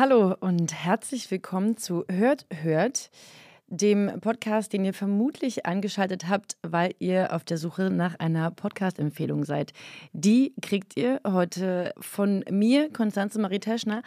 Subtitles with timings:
[0.00, 3.10] Hallo und herzlich willkommen zu Hört, Hört,
[3.66, 9.44] dem Podcast, den ihr vermutlich angeschaltet habt, weil ihr auf der Suche nach einer Podcast-Empfehlung
[9.44, 9.74] seid.
[10.14, 14.02] Die kriegt ihr heute von mir, Konstanze Marie Teschner,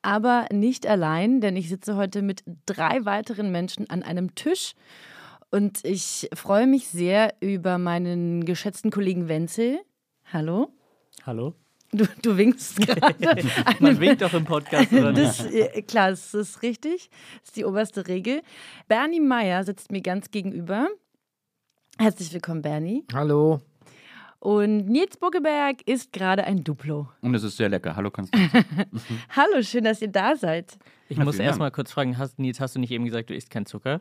[0.00, 4.74] aber nicht allein, denn ich sitze heute mit drei weiteren Menschen an einem Tisch.
[5.50, 9.80] Und ich freue mich sehr über meinen geschätzten Kollegen Wenzel.
[10.32, 10.68] Hallo.
[11.26, 11.56] Hallo.
[11.94, 13.44] Du, du winkst gerade.
[13.80, 15.24] Man winkt doch im Podcast, oder nicht?
[15.40, 17.10] Das, äh, klar, das ist richtig.
[17.40, 18.40] Das ist die oberste Regel.
[18.88, 20.88] Bernie Meyer sitzt mir ganz gegenüber.
[21.98, 23.04] Herzlich willkommen, Bernie.
[23.12, 23.60] Hallo.
[24.38, 27.08] Und Nils Buckeberg ist gerade ein Duplo.
[27.20, 27.94] Und es ist sehr lecker.
[27.94, 28.64] Hallo Konstanze.
[29.36, 30.78] Hallo, schön, dass ihr da seid.
[31.10, 31.74] Ich Ja, muss vielen erst mal Dank.
[31.76, 34.00] kurz fragen, hast, Nils, hast du nicht eben gesagt, du isst keinen Zucker?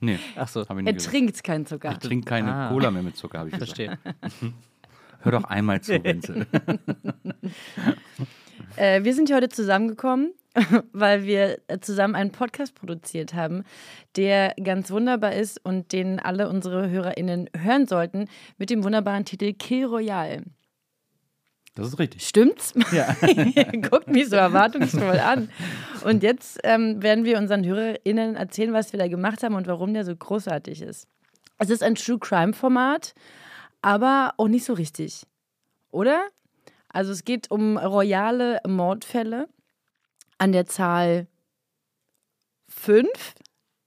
[0.00, 1.12] Nee, Ach so, habe ich nicht Er gesagt.
[1.12, 1.90] trinkt keinen Zucker.
[1.92, 2.68] Ich trinke keine Ah.
[2.68, 3.76] Cola mehr mit Zucker, habe ich gesagt.
[3.76, 3.98] verstehe.
[5.20, 6.46] Hör doch einmal zu, Wenzel.
[8.76, 10.34] Äh, wir sind hier heute zusammengekommen,
[10.92, 13.64] weil wir zusammen einen Podcast produziert haben,
[14.16, 19.52] der ganz wunderbar ist und den alle unsere HörerInnen hören sollten, mit dem wunderbaren Titel
[19.52, 20.44] Kill Royale.
[21.74, 22.26] Das ist richtig.
[22.26, 22.74] Stimmt's?
[22.92, 23.14] Ja.
[23.88, 25.48] Guckt mich so erwartungsvoll an.
[26.04, 29.94] Und jetzt ähm, werden wir unseren HörerInnen erzählen, was wir da gemacht haben und warum
[29.94, 31.06] der so großartig ist.
[31.58, 33.14] Es ist ein True Crime Format,
[33.88, 35.22] aber auch nicht so richtig.
[35.90, 36.26] Oder?
[36.88, 39.48] Also es geht um royale Mordfälle
[40.36, 41.26] an der Zahl
[42.68, 43.34] fünf.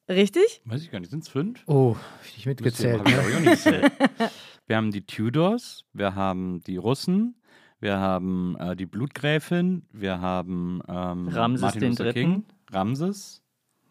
[0.09, 0.62] Richtig?
[0.66, 1.09] Weiß ich gar nicht.
[1.12, 1.63] Sind es fünf?
[1.67, 1.95] Oh,
[2.25, 3.00] ich nicht Müsste- mitgezählt.
[3.00, 3.22] hab ich Ne?
[3.22, 3.91] auch nicht gezählt.
[4.67, 7.35] Wir haben die Tudors, wir haben die Russen,
[7.81, 12.13] wir haben äh, die Blutgräfin, wir haben ähm, Ramses Martin den Luther Dritten.
[12.13, 13.41] King, Ramses.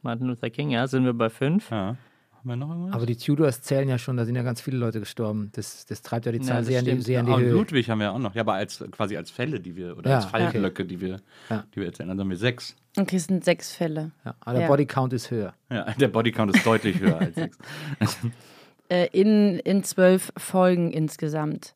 [0.00, 1.71] Martin Luther King, ja, sind wir bei fünf?
[1.71, 1.97] Ja.
[2.41, 2.95] Haben wir noch irgendwas?
[2.95, 5.51] Aber die Tudors zählen ja schon, da sind ja ganz viele Leute gestorben.
[5.53, 7.41] Das, das treibt ja die Ja, Zahl das sehr, in die, sehr in die und
[7.43, 7.53] Höhe.
[7.53, 8.34] Ludwig haben wir auch noch.
[8.34, 10.45] Ja, aber als quasi als Fälle, die wir, oder Ja, als okay.
[10.45, 11.21] Fallblöcke, die wir,
[11.51, 11.65] Ja.
[11.75, 12.09] die wir erzählen.
[12.09, 12.75] Dann haben wir sechs.
[12.97, 14.12] Okay, es sind sechs Fälle.
[14.25, 14.69] Ja, aber der Ja.
[14.69, 15.53] Bodycount ist höher.
[15.71, 17.59] Ja, der Bodycount ist deutlich höher als sechs.
[18.89, 21.75] Äh, in, in zwölf Folgen insgesamt.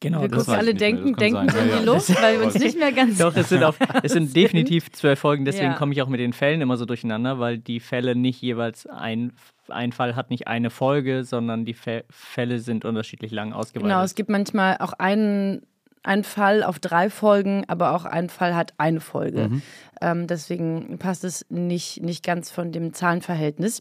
[0.00, 1.64] Genau, wir das alle nicht mehr, denken, denken sein.
[1.64, 1.92] in Ja, die ja.
[1.92, 5.18] Luft, weil wir uns nicht mehr ganz Doch, es sind, auf, es sind definitiv zwölf
[5.18, 5.76] Folgen, deswegen Ja.
[5.76, 9.32] komme ich auch mit den Fällen immer so durcheinander, weil die Fälle nicht jeweils ein,
[9.68, 13.90] ein Fall hat nicht eine Folge, sondern die Fä- Fälle sind unterschiedlich lang ausgeweitet.
[13.90, 15.62] Genau, es gibt manchmal auch einen,
[16.02, 19.48] einen Fall auf drei Folgen, aber auch ein Fall hat eine Folge.
[19.48, 19.62] Mhm.
[20.02, 23.80] Ähm, deswegen passt es nicht, nicht ganz von dem Zahlenverhältnis.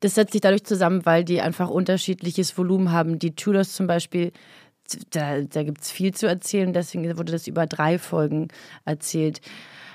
[0.00, 3.18] Das setzt sich dadurch zusammen, weil die einfach unterschiedliches Volumen haben.
[3.18, 4.30] Die Tudors zum Beispiel,
[5.10, 8.48] da, da gibt es viel zu erzählen, deswegen wurde das über drei Folgen
[8.84, 9.40] erzählt.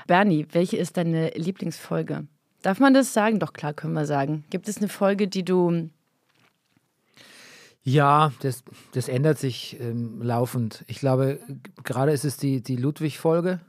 [0.08, 2.28] Bernie, welche ist deine Lieblingsfolge?
[2.62, 3.40] Darf man das sagen?
[3.40, 4.46] Doch, klar, können wir sagen.
[4.50, 5.90] Gibt es eine Folge, die du
[7.84, 10.84] Ja, das, das ändert sich ähm, laufend.
[10.88, 11.40] Ich glaube,
[11.84, 13.60] gerade ist es die, die Ludwig-Folge,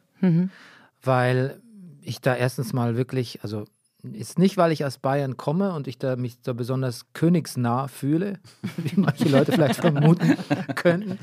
[1.03, 1.61] weil
[2.03, 3.65] ich da erstens mal wirklich, also
[4.13, 8.39] ist nicht, weil ich aus Bayern komme und ich da mich da besonders königsnah fühle,
[8.77, 10.37] wie manche Leute vielleicht vermuten
[10.75, 11.19] könnten.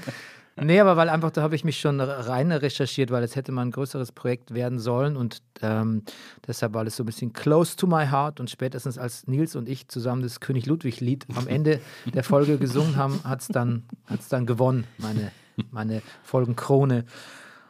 [0.60, 3.62] Nee, aber weil einfach, da habe ich mich schon rein recherchiert, weil es hätte mal
[3.62, 6.04] ein größeres Projekt werden sollen und ähm,
[6.46, 9.70] deshalb war das so ein bisschen close to my heart und spätestens als Nils und
[9.70, 11.80] ich zusammen das König Ludwig-Lied am Ende
[12.14, 15.32] der Folge gesungen haben, hat es dann, hat's dann gewonnen, meine,
[15.72, 17.06] meine Folgenkrone.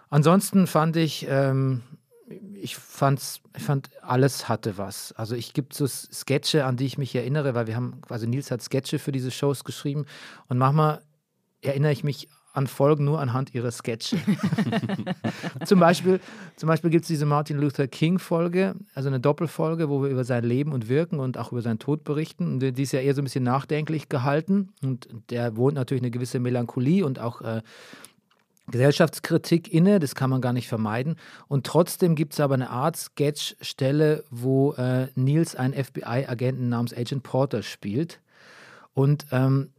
[0.09, 1.83] Ansonsten fand ich, ähm,
[2.55, 5.11] ich, fand's, ich fand, alles hatte was.
[5.13, 8.51] Also ich gibt so Sketche, an die ich mich erinnere, weil wir haben, also Nils
[8.51, 10.05] hat Sketche für diese Shows geschrieben
[10.47, 11.01] und manchmal
[11.61, 14.17] erinnere ich mich an Folgen nur anhand ihrer Sketche.
[15.65, 16.19] zum Beispiel,
[16.57, 20.43] zum Beispiel gibt es diese Martin Luther King-Folge, also eine Doppelfolge, wo wir über sein
[20.43, 22.53] Leben und Wirken und auch über seinen Tod berichten.
[22.53, 24.73] Und die ist ja eher so ein bisschen nachdenklich gehalten.
[24.83, 27.61] Und der wohnt natürlich eine gewisse Melancholie und auch äh,
[28.71, 31.15] Gesellschaftskritik inne, das kann man gar nicht vermeiden.
[31.47, 37.23] Und trotzdem gibt es aber eine Art Sketch-Stelle, wo äh, Nils einen FBI-Agenten namens Agent
[37.23, 38.19] Porter spielt.
[38.93, 39.69] Und ähm,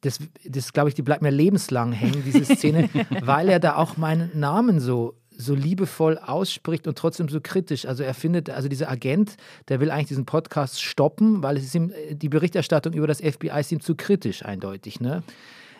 [0.00, 2.88] das, das glaube ich, die bleibt mir lebenslang hängen, diese Szene,
[3.22, 7.86] weil er da auch meinen Namen so so liebevoll ausspricht und trotzdem so kritisch.
[7.86, 9.36] Also er findet, also dieser Agent,
[9.68, 13.60] der will eigentlich diesen Podcast stoppen, weil es ist ihm, die Berichterstattung über das FBI
[13.60, 15.00] ist ihm zu kritisch, eindeutig.
[15.00, 15.22] Ne?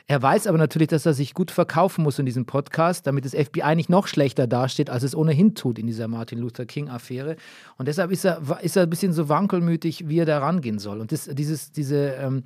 [0.08, 3.34] Er weiß aber natürlich, dass er sich gut verkaufen muss in diesem Podcast, damit das
[3.34, 7.36] FBI nicht noch schlechter dasteht, als es ohnehin tut in dieser Martin Luther King-Affäre.
[7.76, 11.00] Und deshalb ist er, ist er ein bisschen so wankelmütig, wie er da rangehen soll.
[11.00, 12.44] Und das, dieses, diese, ähm,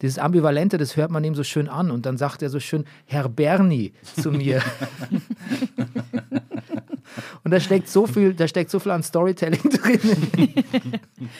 [0.00, 1.90] dieses Ambivalente, das hört man ihm so schön an.
[1.90, 4.62] Und dann sagt er so schön, Herr Bernie zu mir.
[7.44, 10.54] Und da steckt so viel, da steckt so viel an Storytelling drin.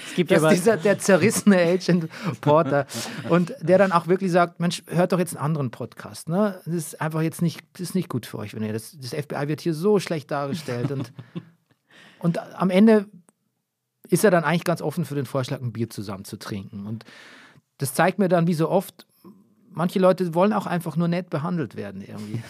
[0.08, 2.08] Es gibt dass dieser der zerrissene Agent
[2.40, 2.86] Porter
[3.28, 6.28] und der dann auch wirklich sagt, Mensch, hört doch jetzt einen anderen Podcast.
[6.28, 6.60] Ne?
[6.64, 9.10] Das ist einfach jetzt nicht, das ist nicht gut für euch, wenn ihr das, das
[9.10, 11.12] FBI wird hier so schlecht dargestellt und
[12.18, 13.06] und am Ende
[14.08, 16.86] ist er dann eigentlich ganz offen für den Vorschlag, ein Bier zusammen zu trinken.
[16.86, 17.04] Und
[17.78, 19.06] das zeigt mir dann, wie so oft,
[19.74, 22.42] manche Leute wollen auch einfach nur nett behandelt werden irgendwie.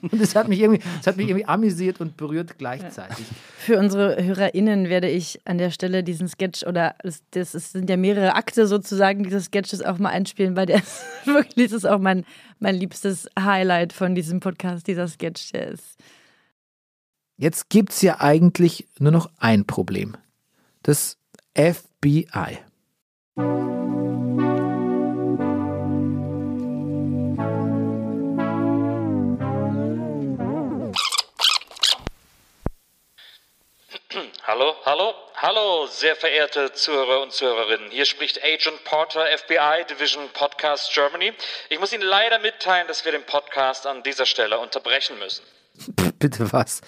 [0.10, 3.24] und das hat mich irgendwie, das hat mich irgendwie amüsiert und berührt gleichzeitig.
[3.58, 7.88] Für unsere HörerInnen werde ich an der Stelle diesen Sketch oder das, das ist- sind
[7.90, 11.86] ja mehrere Akte sozusagen dieses Sketches auch mal einspielen, weil der ist wirklich, das ist
[11.86, 12.24] auch mein,
[12.58, 15.52] mein liebstes Highlight von diesem Podcast, dieser Sketch.
[15.52, 15.96] Der ist
[17.36, 20.14] Jetzt gibt es ja eigentlich nur noch ein Problem.
[20.82, 21.16] Das
[21.54, 22.58] FBI.
[34.52, 37.88] Hallo, hallo, hallo, sehr verehrte Zuhörer und Zuhörerinnen.
[37.92, 41.32] Hier spricht Agent Porter, FBI Division Podcast Germany.
[41.68, 45.44] Ich muss Ihnen leider mitteilen, dass wir den Podcast an dieser Stelle unterbrechen müssen.
[46.18, 46.80] Bitte was?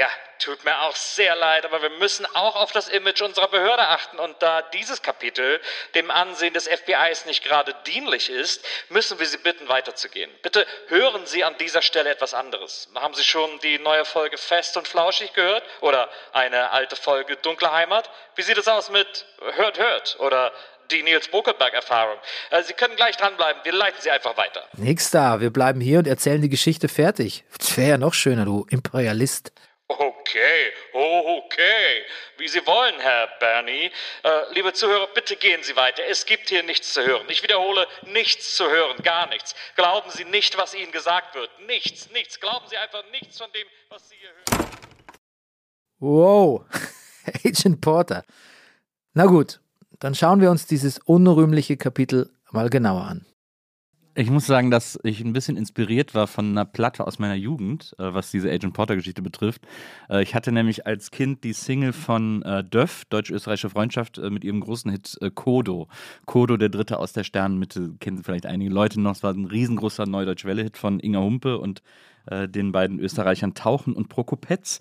[0.00, 0.08] Ja,
[0.38, 4.18] tut mir auch sehr leid, aber wir müssen auch auf das Image unserer Behörde achten.
[4.18, 5.60] Und da dieses Kapitel
[5.94, 10.30] dem Ansehen des FBIs nicht gerade dienlich ist, müssen wir Sie bitten, weiterzugehen.
[10.42, 12.88] Bitte hören Sie an dieser Stelle etwas anderes.
[12.94, 15.64] Haben Sie schon die neue Folge Fest und Flauschig gehört?
[15.82, 18.08] Oder eine alte Folge Dunkle Heimat?
[18.36, 19.26] Wie sieht es aus mit
[19.56, 20.18] Hört, Hört?
[20.18, 20.50] Oder
[20.90, 22.16] die Nils Bokelberg-Erfahrung?
[22.48, 23.60] Äh, Sie können gleich dranbleiben.
[23.64, 24.64] Wir leiten Sie einfach weiter.
[24.78, 25.42] Nix da.
[25.42, 27.44] Wir bleiben hier und erzählen die Geschichte fertig.
[27.58, 29.52] Das wäre ja noch schöner, du Imperialist.
[29.98, 32.04] Okay, okay.
[32.38, 33.90] Wie Sie wollen, Herr Bernie.
[34.22, 36.04] Äh, liebe Zuhörer, bitte gehen Sie weiter.
[36.08, 37.26] Es gibt hier nichts zu hören.
[37.28, 39.56] Ich wiederhole, nichts zu hören, gar nichts.
[39.74, 41.50] Glauben Sie nicht, was Ihnen gesagt wird.
[41.66, 42.38] Nichts, nichts.
[42.38, 44.70] Glauben Sie einfach nichts von dem, was Sie hier hören.
[45.98, 46.64] Wow.
[47.44, 48.24] Agent Porter.
[49.14, 49.58] Na gut,
[49.98, 53.26] dann schauen wir uns dieses unrühmliche Kapitel mal genauer an.
[54.16, 57.94] Ich muss sagen, dass ich ein bisschen inspiriert war von einer Platte aus meiner Jugend,
[57.98, 59.62] äh, was diese Agent Porter-Geschichte betrifft.
[60.08, 64.42] Äh, ich hatte nämlich als Kind die Single von äh, Döff, Deutsch-Österreichische Freundschaft, äh, mit
[64.42, 65.86] ihrem großen Hit Kodo.
[66.26, 69.12] Kodo, der Dritte aus der Sternenmitte, kennen vielleicht einige Leute noch.
[69.12, 71.82] Es war ein riesengroßer Neudeutsche-Welle-Hit von Inga Humpe und
[72.30, 74.80] den beiden Österreichern Tauchen und Prokopetz.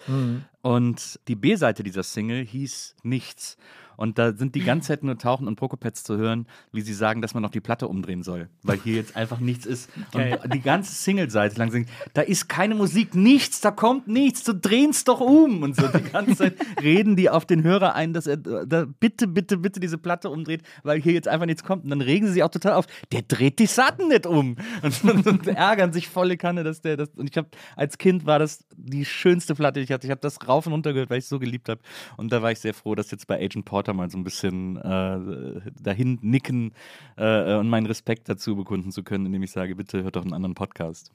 [0.61, 3.57] Und die B-Seite dieser Single hieß Nichts.
[3.99, 7.21] Und da sind die ganze Zeit nur Tauchen und Prokopetz zu hören, wie sie sagen,
[7.21, 9.89] dass man noch die Platte umdrehen soll, weil hier jetzt einfach nichts ist.
[10.13, 10.39] Geil.
[10.41, 14.53] Und die ganze Single-Seite lang singt, da ist keine Musik, nichts, da kommt nichts, du
[14.53, 15.63] drehst doch um.
[15.63, 19.27] Und so die ganze Zeit reden die auf den Hörer ein, dass er da bitte,
[19.27, 21.83] bitte, bitte diese Platte umdreht, weil hier jetzt einfach nichts kommt.
[21.83, 24.55] Und dann regen sie sich auch total auf, der dreht die Satten nicht um.
[24.81, 27.09] Und, und, und ärgern sich volle Kanne, dass der das.
[27.17, 30.07] Und ich habe, als Kind war das die schönste Platte, die ich hatte.
[30.07, 31.79] Ich habe das rauf und runter gehört, weil ich es so geliebt habe.
[32.17, 34.77] Und da war ich sehr froh, dass jetzt bei Agent Porter mal so ein bisschen
[34.77, 36.73] äh, dahin nicken
[37.17, 40.33] äh, und meinen Respekt dazu bekunden zu können, indem ich sage, bitte hört doch einen
[40.33, 41.11] anderen Podcast.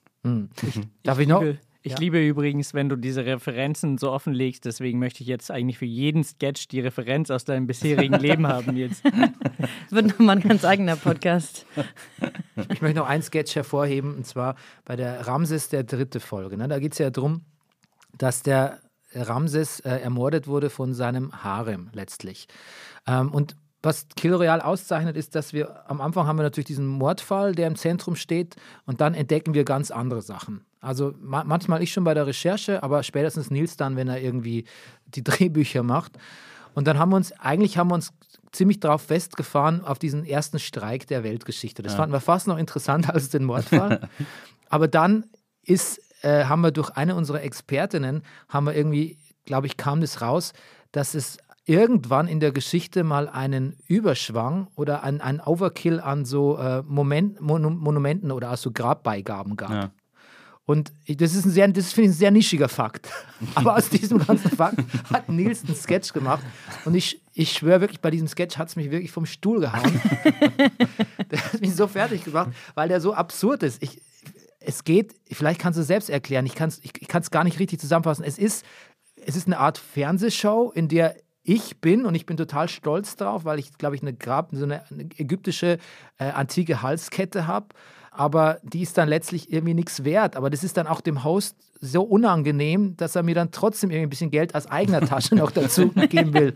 [1.03, 1.43] Darf ich noch?
[1.43, 1.99] liebe, ich Ja.
[1.99, 4.65] liebe übrigens, wenn du diese Referenzen so offenlegst.
[4.65, 8.75] Deswegen möchte ich jetzt eigentlich für jeden Sketch die Referenz aus deinem bisherigen Leben haben
[8.77, 9.05] jetzt.
[9.05, 11.67] das wird nochmal ein ganz eigener Podcast.
[12.73, 14.57] Ich möchte noch einen Sketch hervorheben, und zwar
[14.87, 16.57] bei der Ramses der dritte Folge.
[16.57, 16.69] Ne?
[16.69, 17.43] Da geht es ja darum,
[18.17, 18.79] dass der
[19.15, 22.47] Ramses äh, ermordet wurde von seinem Harem letztlich.
[23.07, 26.87] Ähm, und was Kill Royale auszeichnet, ist, dass wir am Anfang haben wir natürlich diesen
[26.87, 28.57] Mordfall, der im Zentrum steht,
[28.87, 30.65] und dann entdecken wir ganz andere Sachen.
[30.81, 34.65] Also ma manchmal ich schon bei der Recherche, aber spätestens Nils dann, wenn er irgendwie
[35.07, 36.19] die Drehbücher macht.
[36.75, 38.13] Und dann haben wir uns, eigentlich haben wir uns
[38.53, 41.83] ziemlich drauf festgefahren auf diesen ersten Streik der Weltgeschichte.
[41.83, 44.09] Das fanden wir fast noch interessanter als den Mordfall.
[44.69, 45.27] Aber dann
[45.63, 50.23] ist, äh, haben wir durch eine unserer Expertinnen, haben wir irgendwie, glaube ich, kam das
[50.23, 50.53] raus,
[50.93, 56.59] dass es irgendwann in der Geschichte mal einen Überschwang oder einen, einen Overkill an so
[56.59, 59.71] äh, Moment, Monu Monumenten oder also Grabbeigaben gab.
[59.71, 59.91] Ja.
[60.67, 63.11] Und das ist ein sehr, das finde ich ein sehr nischiger Fakt.
[63.55, 64.79] Aber aus diesem ganzen Fakt
[65.13, 66.43] hat Nils einen Sketch gemacht.
[66.87, 70.01] Und ich, ich schwöre wirklich, bei diesem Sketch hat es mich wirklich vom Stuhl gehauen.
[71.31, 73.83] der hat mich so fertig gemacht, weil der so absurd ist.
[73.83, 74.01] Ich,
[74.67, 77.59] es geht, vielleicht kannst du es selbst erklären, ich kann es ich, ich gar nicht
[77.59, 78.25] richtig zusammenfassen.
[78.25, 78.65] Es ist,
[79.25, 83.45] es ist eine Art Fernsehshow, in der ich bin und ich bin total stolz drauf,
[83.45, 85.79] weil ich, glaube ich, eine Grab, so eine, eine ägyptische
[86.19, 87.69] äh, antike Halskette habe.
[88.11, 90.37] Aber die ist dann letztlich irgendwie nichts wert.
[90.37, 94.07] Aber das ist dann auch dem Host so unangenehm, dass er mir dann trotzdem irgendwie
[94.07, 96.55] ein bisschen Geld aus eigener Tasche noch dazu geben will.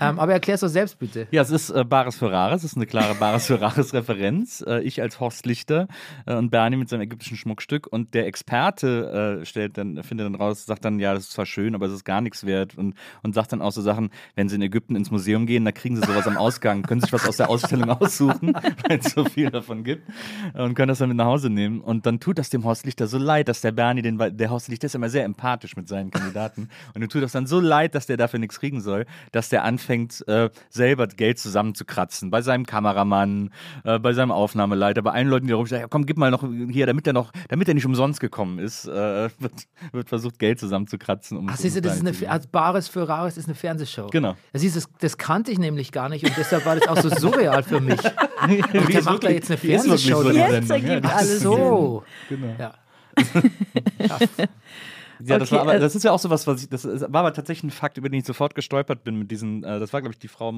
[0.00, 1.26] Ähm, aber erklär es doch selbst bitte.
[1.30, 4.64] Ja, es ist äh, Bares für Rares, es ist eine klare Bares für Rares Referenz.
[4.66, 5.88] Äh, ich als Horst Lichter
[6.26, 10.34] äh, und Bernie mit seinem ägyptischen Schmuckstück und der Experte äh, stellt dann, findet dann
[10.34, 12.94] raus, sagt dann, ja, das ist zwar schön, aber es ist gar nichts wert und,
[13.22, 15.96] und sagt dann auch so Sachen, wenn sie in Ägypten ins Museum gehen, da kriegen
[15.96, 18.54] sie sowas am Ausgang, können sich was aus der Ausstellung aussuchen,
[18.88, 20.08] weil es so viel davon gibt
[20.54, 23.06] und können das dann mit nach Hause nehmen und dann tut das dem Horst Lichter
[23.06, 26.10] so leid, dass der Bernie den, der Horst Lichter ist immer sehr empathisch mit seinen
[26.10, 29.48] Kandidaten und ihm tut das dann so leid, dass der dafür nichts kriegen soll, dass
[29.48, 32.30] der anfängt, äh, selber Geld zusammenzukratzen.
[32.30, 33.50] Bei seinem Kameramann,
[33.84, 36.86] äh, bei seinem Aufnahmeleiter, bei allen Leuten, die sagen, ja, komm, gib mal noch hier,
[36.86, 39.52] damit er noch, damit er nicht umsonst gekommen ist, äh, wird,
[39.92, 41.38] wird, versucht, Geld zusammenzukratzen.
[41.38, 44.08] Um Ach, siehst du, das ist eine, als Bares für Rares ist eine Fernsehshow.
[44.08, 44.36] Genau.
[44.52, 47.08] Das, ist, das, das kannte ich nämlich gar nicht und deshalb war das auch so
[47.08, 48.00] surreal für mich.
[48.42, 50.22] Und der macht da jetzt eine Fernsehshow.
[50.22, 50.30] so.
[50.30, 52.02] Jetzt ergibt alles so.
[52.28, 52.54] Genau.
[52.58, 52.74] Ja.
[53.98, 54.18] ja.
[55.24, 56.84] Ja, das, Okay, war aber, äh, das ist ja auch so was, was ich, das
[56.86, 59.92] war aber tatsächlich ein Fakt, über den ich sofort gestolpert bin mit diesen, äh, das
[59.92, 60.52] war, glaube ich, die Frau äh,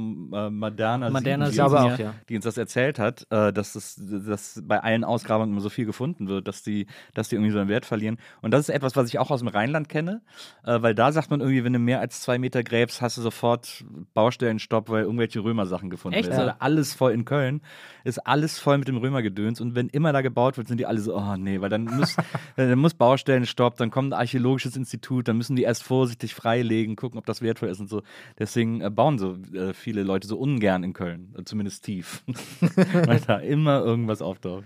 [0.50, 1.82] Moderna, Moderna Sieben, glaube Ja.
[1.94, 2.14] auch, ja.
[2.28, 5.86] die uns das erzählt hat, äh, dass, das, dass bei allen Ausgrabungen immer so viel
[5.86, 8.18] gefunden wird, dass die, dass die irgendwie so einen Wert verlieren.
[8.42, 10.22] Und das ist etwas, was ich auch aus dem Rheinland kenne,
[10.64, 13.22] äh, weil da sagt man irgendwie, wenn du mehr als zwei Meter gräbst, hast du
[13.22, 16.28] sofort Baustellenstopp, weil irgendwelche Römersachen gefunden Echt?
[16.30, 16.40] werden.
[16.40, 16.46] Ja.
[16.52, 17.60] Also alles voll in Köln,
[18.04, 21.00] ist alles voll mit dem Römergedöns und wenn immer da gebaut wird, sind die alle
[21.00, 22.16] so, oh nee, weil dann muss,
[22.56, 24.20] dann muss Baustellenstopp, dann kommt ein
[24.54, 28.02] archäologisches Institut, dann müssen die erst vorsichtig freilegen, gucken, ob das wertvoll ist und so.
[28.38, 32.22] Deswegen äh, bauen so äh, viele Leute so ungern in Köln, äh, zumindest tief,
[33.06, 34.64] weil da immer irgendwas auftaucht.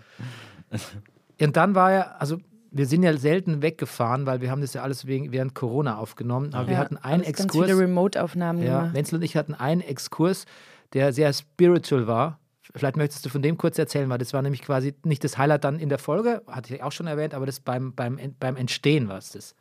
[1.41, 2.39] Und dann war ja, also
[2.71, 6.53] wir sind ja selten weggefahren, weil wir haben das ja alles wegen, während Corona aufgenommen.
[6.53, 7.67] Aber wir Ja, hatten einen alles Exkurs.
[7.67, 8.63] Ganz viele Remote-Aufnahmen.
[8.63, 8.95] Ja, gemacht.
[8.95, 10.45] Wenzel und ich hatten einen Exkurs,
[10.93, 12.39] der sehr spiritual war.
[12.77, 15.65] Vielleicht möchtest du von dem kurz erzählen, weil das war nämlich quasi nicht das Highlight
[15.65, 19.09] dann in der Folge, hatte ich auch schon erwähnt, aber das beim, beim, beim Entstehen
[19.09, 19.55] war es das.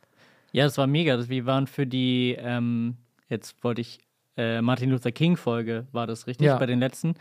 [0.52, 1.28] Ja, das war mega.
[1.28, 2.96] Wir waren für die, ähm,
[3.28, 3.98] jetzt wollte ich,
[4.36, 6.58] äh, Martin Luther King-Folge, war das richtig, Ja.
[6.58, 7.14] bei den letzten.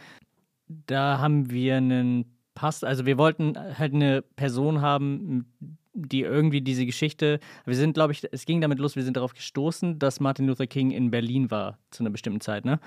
[0.68, 5.46] Da haben wir einen Pass, also wir wollten halt eine Person haben,
[5.94, 9.34] die irgendwie diese Geschichte, wir sind, glaube ich, es ging damit los, wir sind darauf
[9.34, 12.80] gestoßen, dass Martin Luther King in Berlin war zu einer bestimmten Zeit, ne?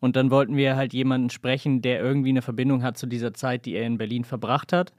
[0.00, 3.64] Und dann wollten wir halt jemanden sprechen, der irgendwie eine Verbindung hat zu dieser Zeit,
[3.66, 4.92] die er in Berlin verbracht hat.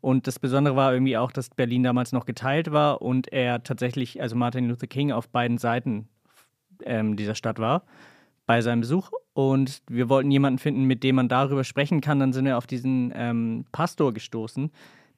[0.00, 4.20] Und das Besondere war irgendwie auch, dass Berlin damals noch geteilt war und er tatsächlich,
[4.20, 6.08] also Martin Luther King, auf beiden Seiten
[6.84, 7.82] ähm, dieser Stadt war
[8.46, 9.10] bei seinem Besuch.
[9.32, 12.20] Und wir wollten jemanden finden, mit dem man darüber sprechen kann.
[12.20, 14.70] Dann sind wir auf diesen ähm, Pastor gestoßen,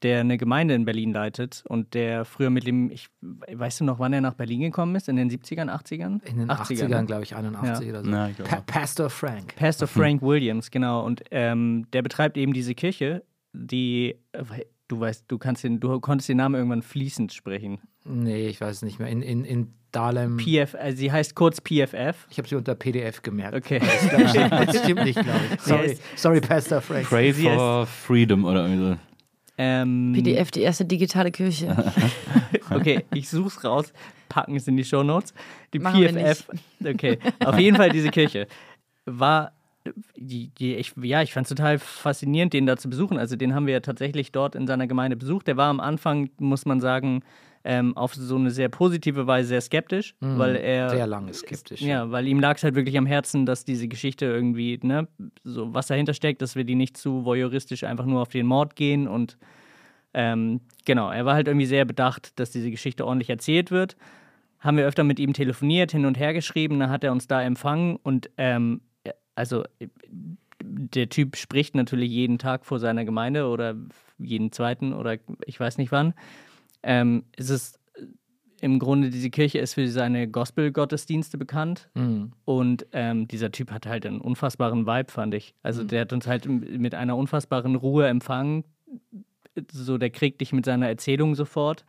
[0.02, 3.98] der eine Gemeinde in Berlin leitet und der früher mit dem, ich weißt du noch,
[3.98, 5.08] wann er nach Berlin gekommen ist?
[5.08, 6.24] In den 70ern, 80ern?
[6.24, 7.04] In den 80ern, ne?
[7.04, 7.92] glaube ich, 81 Ja.
[7.92, 8.10] oder so.
[8.10, 8.60] Na, Pa.
[8.62, 9.54] Pastor Frank.
[9.56, 11.04] Pastor Frank Williams, genau.
[11.04, 14.44] Und ähm, der betreibt eben diese Kirche, die, äh,
[14.88, 17.80] du weißt, du kannst den, du konntest den Namen irgendwann fließend sprechen.
[18.04, 19.08] Nee, ich weiß es nicht mehr.
[19.08, 20.36] In, in, in Dahlem.
[20.38, 22.26] PF, also sie heißt kurz PFF.
[22.30, 23.56] ich habe sie unter PDF gemerkt.
[23.56, 23.80] Okay.
[23.80, 25.60] Das stimmt, das stimmt nicht, glaube ich.
[25.60, 27.06] Sorry, sorry, Pastor Frank.
[27.06, 28.96] Pray Sie for Freedom oder irgendwie so.
[29.60, 31.76] Ähm, PDF, die erste digitale Kirche.
[32.70, 33.94] Okay, ich such's raus,
[34.28, 35.32] packen es in die Shownotes.
[35.72, 36.48] Die Machen wir PFF.
[36.84, 38.46] Okay, auf jeden Fall diese Kirche
[39.06, 39.52] war
[40.16, 43.18] die, die ich, ja, ich fand es total faszinierend, den da zu besuchen.
[43.18, 45.46] Also den haben wir ja tatsächlich dort in seiner Gemeinde besucht.
[45.46, 47.22] Der war am Anfang, muss man sagen,
[47.64, 50.96] ähm, auf so eine sehr positive Weise sehr skeptisch, weil er Mhm.
[50.96, 51.82] Sehr lange skeptisch.
[51.82, 55.08] ja, weil ihm lag es halt wirklich am Herzen, dass diese Geschichte irgendwie, ne,
[55.42, 58.76] so was dahinter steckt, dass wir die nicht zu voyeuristisch einfach nur auf den Mord
[58.76, 59.36] gehen und
[60.14, 63.96] ähm, genau, er war halt irgendwie sehr bedacht, dass diese Geschichte ordentlich erzählt wird.
[64.60, 67.42] Haben wir öfter mit ihm telefoniert, hin und her geschrieben, dann hat er uns da
[67.42, 68.80] empfangen und ähm,
[69.38, 69.88] also äh,
[70.60, 73.76] der Typ spricht natürlich jeden Tag vor seiner Gemeinde oder
[74.18, 75.16] jeden zweiten oder
[75.46, 76.14] ich weiß nicht wann.
[76.82, 77.78] Ähm, es ist
[78.60, 81.88] im Grunde, diese Kirche ist für seine Gospel-Gottesdienste bekannt.
[81.94, 82.32] Mhm.
[82.44, 85.54] Und ähm, dieser Typ hat halt einen unfassbaren Vibe, fand ich.
[85.62, 88.64] Also der hat uns halt mit einer unfassbaren Ruhe empfangen.
[89.70, 91.84] So, der kriegt dich mit seiner Erzählung sofort.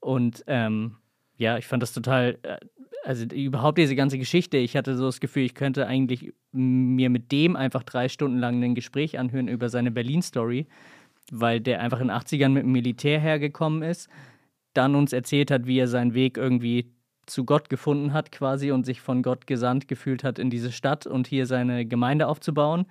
[0.00, 0.96] Und ähm,
[1.40, 2.58] ja, ich fand das total, äh,
[3.02, 7.32] also überhaupt diese ganze Geschichte, ich hatte so das Gefühl, ich könnte eigentlich mir mit
[7.32, 10.66] dem einfach drei Stunden lang ein Gespräch anhören über seine Berlin-Story,
[11.32, 14.10] weil der einfach in den 80ern mit dem Militär hergekommen ist,
[14.74, 16.92] dann uns erzählt hat, wie er seinen Weg irgendwie
[17.24, 21.06] zu Gott gefunden hat quasi und sich von Gott gesandt gefühlt hat in diese Stadt
[21.06, 22.84] und hier seine Gemeinde aufzubauen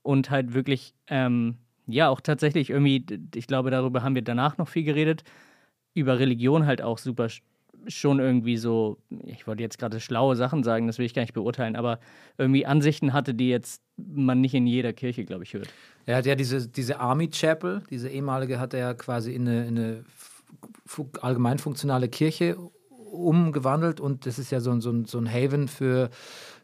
[0.00, 4.68] und halt wirklich ähm, ja, auch tatsächlich irgendwie, ich glaube, darüber haben wir danach noch
[4.68, 5.24] viel geredet,
[5.94, 7.28] über Religion halt auch super
[7.88, 11.34] schon irgendwie so, ich wollte jetzt gerade schlaue Sachen sagen, das will ich gar nicht
[11.34, 11.98] beurteilen, aber
[12.38, 15.68] irgendwie Ansichten hatte, die jetzt man nicht in jeder Kirche, glaube ich, hört.
[16.06, 19.66] Er hat ja diese, diese Army Chapel, diese ehemalige, hat er ja quasi in eine,
[19.66, 20.04] in eine
[21.20, 22.56] allgemein funktionale Kirche
[23.12, 26.10] umgewandelt und das ist ja so, so, so ein Haven für,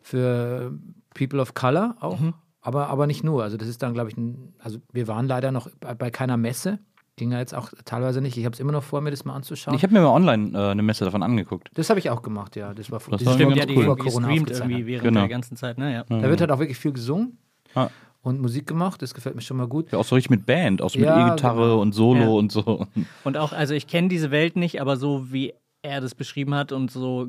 [0.03, 0.73] für
[1.15, 2.21] People of Color auch.
[2.21, 2.35] Mhm.
[2.61, 3.45] Aber, aber nicht nur.
[3.45, 6.81] Also das ist dann, glaube ich, ein, also wir waren leider noch bei keiner Messe.
[7.19, 8.39] Ging ja jetzt auch teilweise nicht.
[8.39, 9.75] Ich habe es immer noch vor, mir das mal anzuschauen.
[9.75, 11.69] Ich habe mir mal online äh, eine Messe davon angeguckt.
[11.75, 12.73] Das habe ich auch gemacht, ja.
[12.73, 13.97] Das war, das das stimmt, ja, die cool.
[13.97, 15.21] Corona irgendwie während genau.
[15.21, 15.79] der ganzen Zeit.
[15.79, 15.93] Ne?
[15.93, 16.05] Ja.
[16.09, 17.37] Da wird halt auch wirklich viel gesungen.
[17.75, 17.89] Ah.
[18.23, 19.93] Und Musik gemacht, das gefällt mir schon mal gut.
[19.93, 21.81] Ja, auch so richtig mit Band, auch so ja, mit E-Gitarre genau.
[21.81, 22.29] und Solo ja.
[22.29, 22.87] und so.
[23.25, 26.73] Und auch, also ich kenne diese Welt nicht, aber so wie er das beschrieben hat
[26.73, 27.29] und so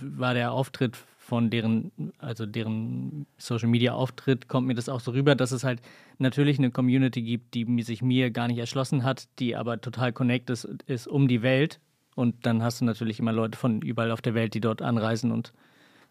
[0.00, 0.96] war der Auftritt
[1.28, 5.62] von deren, also deren Social Media Auftritt, kommt mir das auch so rüber, dass es
[5.62, 5.82] halt
[6.16, 10.54] natürlich eine Community gibt, die sich mir gar nicht erschlossen hat, die aber total connected
[10.54, 11.80] ist, ist um die Welt.
[12.14, 15.30] Und dann hast du natürlich immer Leute von überall auf der Welt, die dort anreisen
[15.30, 15.52] und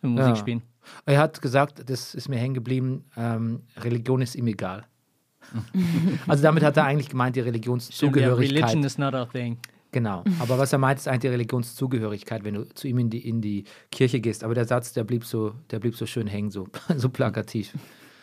[0.03, 0.35] Musik ja.
[0.35, 0.61] spielen.
[1.07, 4.85] Er hat gesagt, das ist mir hängen geblieben, ähm, Religion ist ihm egal.
[6.27, 8.61] also damit hat er eigentlich gemeint, die Religionszugehörigkeit.
[8.61, 9.57] Religion is not a thing.
[9.97, 10.23] Genau.
[10.37, 13.41] Aber was er meint, ist eigentlich die Religionszugehörigkeit, wenn du zu ihm in die, in
[13.41, 14.43] die Kirche gehst.
[14.43, 17.73] Aber der Satz, der blieb so, der blieb so schön hängen, so, so plakativ.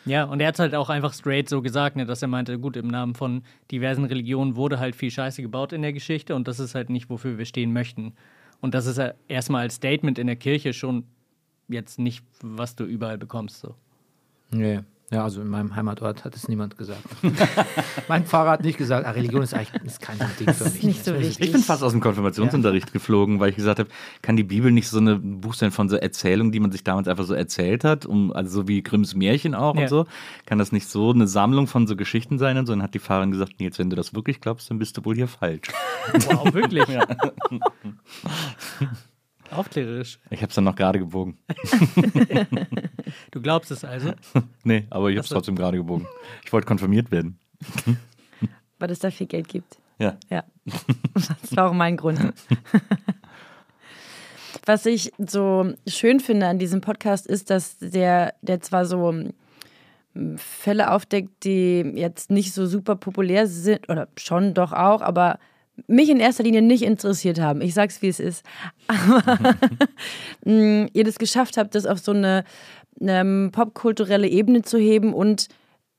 [0.05, 2.57] Ja, und er hat es halt auch einfach straight so gesagt, ne, dass er meinte,
[2.59, 6.47] gut, im Namen von diversen Religionen wurde halt viel Scheiße gebaut in der Geschichte und
[6.47, 8.13] das ist halt nicht, wofür wir stehen möchten.
[8.61, 11.03] Und das ist ja erstmal als Statement in der Kirche schon
[11.67, 13.59] jetzt nicht, was du überall bekommst.
[13.59, 13.75] So.
[14.49, 14.79] Nee.
[15.11, 17.03] Ja, also in meinem Heimatort hat es niemand gesagt.
[18.07, 20.83] mein Pfarrer hat nicht gesagt, ah, Religion ist eigentlich ist kein Ding für mich.
[20.83, 21.39] Nicht so wichtig.
[21.39, 22.93] Ich bin fast aus dem Konfirmationsunterricht ja.
[22.93, 23.89] geflogen, weil ich gesagt habe,
[24.23, 27.07] kann die Bibel nicht so ein Buch sein von so Erzählungen, die man sich damals
[27.07, 29.83] einfach so erzählt hat, um, also so wie Grimms Märchen auch ja.
[29.83, 30.07] und so.
[30.47, 32.57] Kann das nicht so eine Sammlung von so Geschichten sein?
[32.57, 34.79] Und so dann hat die Pfarrerin gesagt, nee, jetzt wenn du das wirklich glaubst, dann
[34.79, 35.67] bist du wohl hier falsch.
[36.27, 36.87] Wow, wirklich?
[36.87, 37.05] Ja.
[39.51, 40.19] Aufklärerisch.
[40.29, 41.37] Ich habe es dann noch gerade gebogen.
[43.31, 44.13] du glaubst es also?
[44.63, 46.07] nee, aber ich habe es trotzdem gerade gebogen.
[46.43, 47.39] Ich wollte konfirmiert werden.
[48.79, 49.77] Weil es da viel Geld gibt.
[49.99, 50.17] Ja.
[50.29, 50.43] Ja.
[51.13, 52.19] Das war auch mein Grund.
[54.65, 59.13] Was ich so schön finde an diesem Podcast ist, dass der, der zwar so
[60.13, 65.39] hm, Fälle aufdeckt, die jetzt nicht so super populär sind, oder schon doch auch, aber
[65.87, 67.61] mich in erster Linie nicht interessiert haben.
[67.61, 68.45] Ich sag's, wie es ist.
[68.87, 69.55] Aber
[70.45, 72.43] mm, ihr das geschafft habt, das auf so eine,
[72.99, 75.47] eine popkulturelle Ebene zu heben und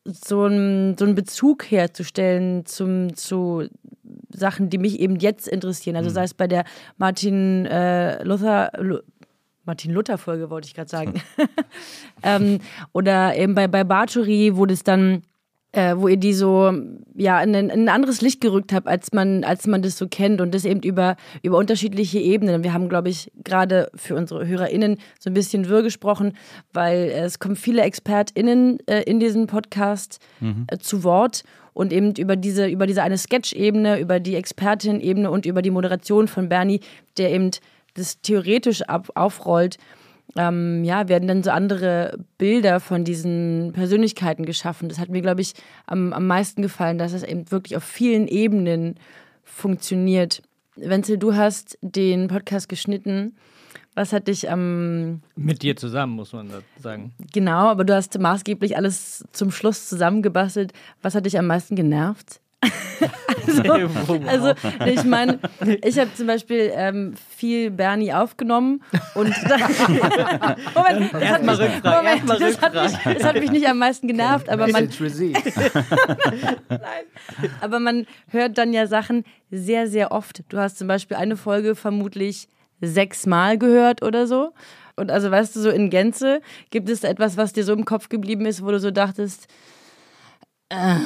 [0.04, 3.68] so einen, so einen Bezug herzustellen zum, zu
[4.30, 5.96] Sachen, die mich eben jetzt interessieren.
[5.96, 6.14] Also mhm.
[6.14, 6.64] sei es bei der
[6.96, 8.70] Martin äh, Luther.
[9.64, 11.20] Martin Luther Folge wollte ich gerade sagen.
[12.22, 12.60] ähm,
[12.92, 15.22] oder eben bei, bei Bathory, wo das dann
[15.76, 16.72] äh, wo ihr die so
[17.14, 20.08] ja in ein, in ein, anderes Licht gerückt habt, als man als man das so
[20.08, 22.64] kennt und das eben über über unterschiedliche Ebenen.
[22.64, 26.32] Wir haben, glaube ich, gerade für unsere HörerInnen so ein bisschen wirr gesprochen,
[26.72, 30.66] weil es kommen viele ExpertInnen äh, in diesem Podcast mhm.
[30.68, 35.44] äh, zu Wort und eben über diese über diese eine Sketch-Ebene, über die Expertin-Ebene und
[35.44, 36.80] über die Moderation von Bernie,
[37.18, 37.50] der eben
[37.92, 39.76] das theoretisch ab, aufrollt
[40.36, 44.88] ähm, ja, werden dann so andere Bilder von diesen Persönlichkeiten geschaffen.
[44.88, 45.54] Das hat mir, glaube ich,
[45.86, 48.96] am, am meisten gefallen, dass es eben wirklich auf vielen Ebenen
[49.44, 50.42] funktioniert.
[50.76, 53.36] Wenzel, du hast den Podcast geschnitten.
[53.94, 54.60] Was hat dich am.
[54.60, 57.14] Ähm, Mit dir zusammen, muss man sagen.
[57.32, 60.74] Genau, aber du hast maßgeblich alles zum Schluss zusammengebastelt.
[61.00, 62.40] Was hat dich am meisten genervt?
[63.46, 63.62] Also,
[64.26, 64.54] also,
[64.86, 65.38] ich meine,
[65.84, 68.82] ich habe zum Beispiel ähm, viel Bernie aufgenommen
[69.14, 69.28] und
[70.74, 74.48] Moment, das hat, mich, Moment das, hat mich, das hat mich nicht am meisten genervt,
[74.48, 74.88] aber man,
[76.68, 77.04] Nein,
[77.60, 80.42] aber man hört dann ja Sachen sehr, sehr oft.
[80.48, 82.48] Du hast zum Beispiel eine Folge vermutlich
[82.80, 84.52] sechsmal gehört oder so.
[84.96, 86.40] Und also weißt du, so in Gänze
[86.70, 89.46] gibt es etwas, was dir so im Kopf geblieben ist, wo du so dachtest,
[90.70, 90.96] äh,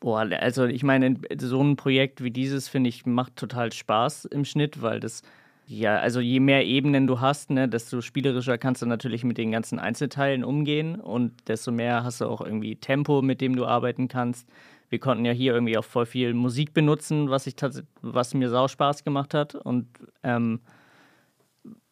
[0.00, 4.44] Boah, also ich meine, so ein Projekt wie dieses, finde ich, macht total Spaß im
[4.44, 5.22] Schnitt, weil das,
[5.66, 9.52] ja, also je mehr Ebenen du hast, ne, desto spielerischer kannst du natürlich mit den
[9.52, 14.08] ganzen Einzelteilen umgehen und desto mehr hast du auch irgendwie Tempo, mit dem du arbeiten
[14.08, 14.48] kannst.
[14.88, 17.54] Wir konnten ja hier irgendwie auch voll viel Musik benutzen, was ich
[18.02, 19.54] was mir sau Spaß gemacht hat.
[19.54, 19.86] Und
[20.24, 20.60] ähm,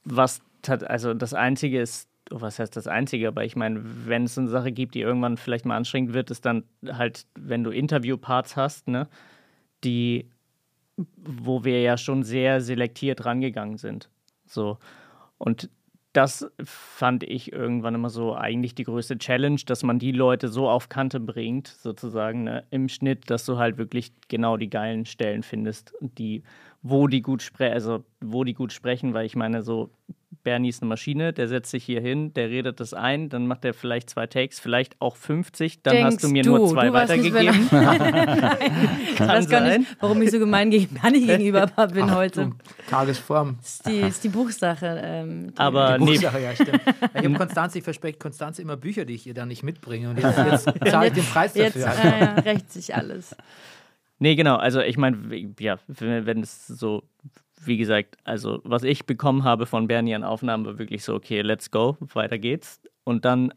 [0.05, 0.41] was
[0.87, 4.73] also das Einzige ist, was heißt das Einzige, aber ich meine, wenn es eine Sache
[4.73, 9.09] gibt, die irgendwann vielleicht mal anstrengend wird, ist dann halt, wenn du Interviewparts hast, ne,
[9.85, 10.29] die,
[10.97, 14.11] wo wir ja schon sehr selektiert rangegangen sind.
[14.47, 14.79] So.
[15.39, 15.71] Und
[16.13, 20.69] das fand ich irgendwann immer so eigentlich die größte Challenge, dass man die Leute so
[20.69, 25.43] auf Kante bringt, sozusagen ne, im Schnitt, dass du halt wirklich genau die geilen Stellen
[25.43, 26.43] findest, die,
[26.83, 29.91] wo die gut sprechen, also wo die gut sprechen, weil ich meine, so
[30.49, 33.67] Bernie ist eine Maschine, der setzt sich hier hin, der redet das ein, dann macht
[33.67, 36.87] er vielleicht zwei Takes, vielleicht auch 50, dann Denkst hast du mir du, nur zwei
[36.87, 37.67] du warst nicht weitergegeben.
[39.13, 39.81] ich weiß gar sein.
[39.83, 42.47] nicht, warum ich so gemein gegen Bernie gegenüber bin heute.
[42.47, 42.53] Du,
[42.89, 43.59] Tagesform.
[43.61, 45.01] Das ist die, ist die Buchsache.
[45.05, 46.81] Ähm, die- Aber Die nee, Buchsache, ja, stimmt.
[47.15, 50.09] Ich habe Konstanze, ich verspreche Konstanze immer Bücher, die ich ihr dann nicht mitbringe.
[50.09, 52.11] Und jetzt, jetzt zahle ich den Preis jetzt dafür.
[52.15, 53.37] äh, ja, rächt sich alles.
[54.19, 54.57] Nee, genau.
[54.57, 55.19] Also ich meine,
[55.61, 57.03] ja, wenn wenn es so,
[57.65, 61.43] wie gesagt, also was ich bekommen habe von Bernie an Aufnahmen war wirklich so, okay,
[61.43, 62.81] let's go, weiter geht's.
[63.05, 63.53] Und dann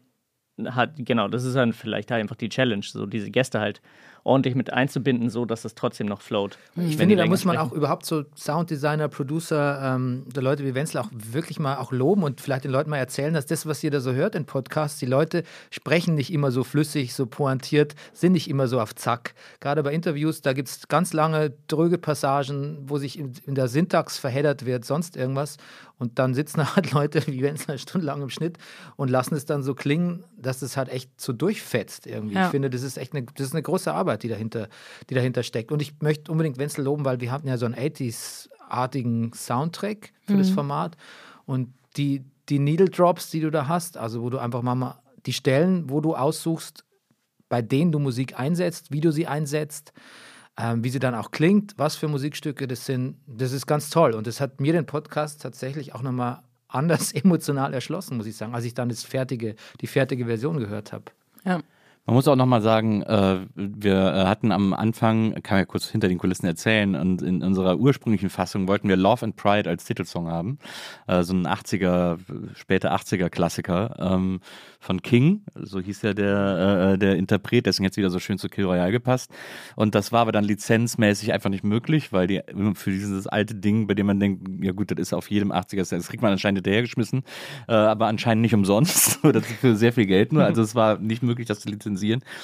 [0.66, 3.80] hat, genau, das ist dann vielleicht halt einfach die Challenge, so diese Gäste halt
[4.24, 6.58] ordentlich mit einzubinden, so dass es trotzdem noch float.
[6.76, 7.70] Ich finde, da muss man sprechen.
[7.70, 12.22] auch überhaupt so Sounddesigner, Producer, ähm, der Leute wie Wenzel auch wirklich mal auch loben
[12.22, 14.98] und vielleicht den Leuten mal erzählen, dass das, was ihr da so hört in Podcasts,
[14.98, 19.34] die Leute sprechen nicht immer so flüssig, so pointiert, sind nicht immer so auf Zack.
[19.60, 23.68] Gerade bei Interviews, da gibt es ganz lange, dröge Passagen, wo sich in, in der
[23.68, 25.56] Syntax verheddert wird, sonst irgendwas.
[26.02, 28.58] Und dann sitzen halt Leute wie Wenzel stundenlang im Schnitt
[28.96, 32.34] und lassen es dann so klingen, dass es halt echt so durchfetzt irgendwie.
[32.34, 32.46] Ja.
[32.46, 34.68] Ich finde, das ist echt eine, das ist eine große Arbeit, die dahinter,
[35.10, 35.72] die dahinter steckt.
[35.72, 40.36] Und ich möchte unbedingt Wenzel loben, weil wir hatten ja so einen 80s-artigen Soundtrack für
[40.36, 40.96] das Format.
[41.46, 45.32] Und die, die Needle Drops, die du da hast, also wo du einfach mal die
[45.32, 46.84] Stellen, wo du aussuchst,
[47.48, 49.92] bei denen du Musik einsetzt, wie du sie einsetzt,
[50.58, 54.14] ähm, wie sie dann auch klingt, was für Musikstücke das sind, das ist ganz toll.
[54.14, 58.54] Und das hat mir den Podcast tatsächlich auch nochmal anders emotional erschlossen, muss ich sagen,
[58.54, 61.04] als ich dann das fertige, die fertige Version gehört habe.
[61.44, 61.60] Ja.
[62.04, 65.88] Man muss auch nochmal sagen, äh, wir äh, hatten am Anfang, kann man ja kurz
[65.88, 69.84] hinter den Kulissen erzählen, und in unserer ursprünglichen Fassung wollten wir Love and Pride als
[69.84, 70.58] Titelsong haben.
[71.06, 72.18] Äh, so ein 80er,
[72.56, 74.40] später 80er Klassiker ähm,
[74.80, 78.64] von King, so hieß ja der, der Interpret, deswegen jetzt wieder so schön zu Kill
[78.64, 79.30] Royale gepasst.
[79.76, 82.40] Und das war aber dann lizenzmäßig einfach nicht möglich, weil die
[82.74, 85.88] für dieses alte Ding, bei dem man denkt, ja gut, das ist auf jedem 80er,
[85.88, 87.22] das kriegt man anscheinend hinterhergeschmissen,
[87.68, 90.44] aber anscheinend nicht umsonst oder für sehr viel Geld nur.
[90.44, 91.91] Also es war nicht möglich, das zu lizenzieren,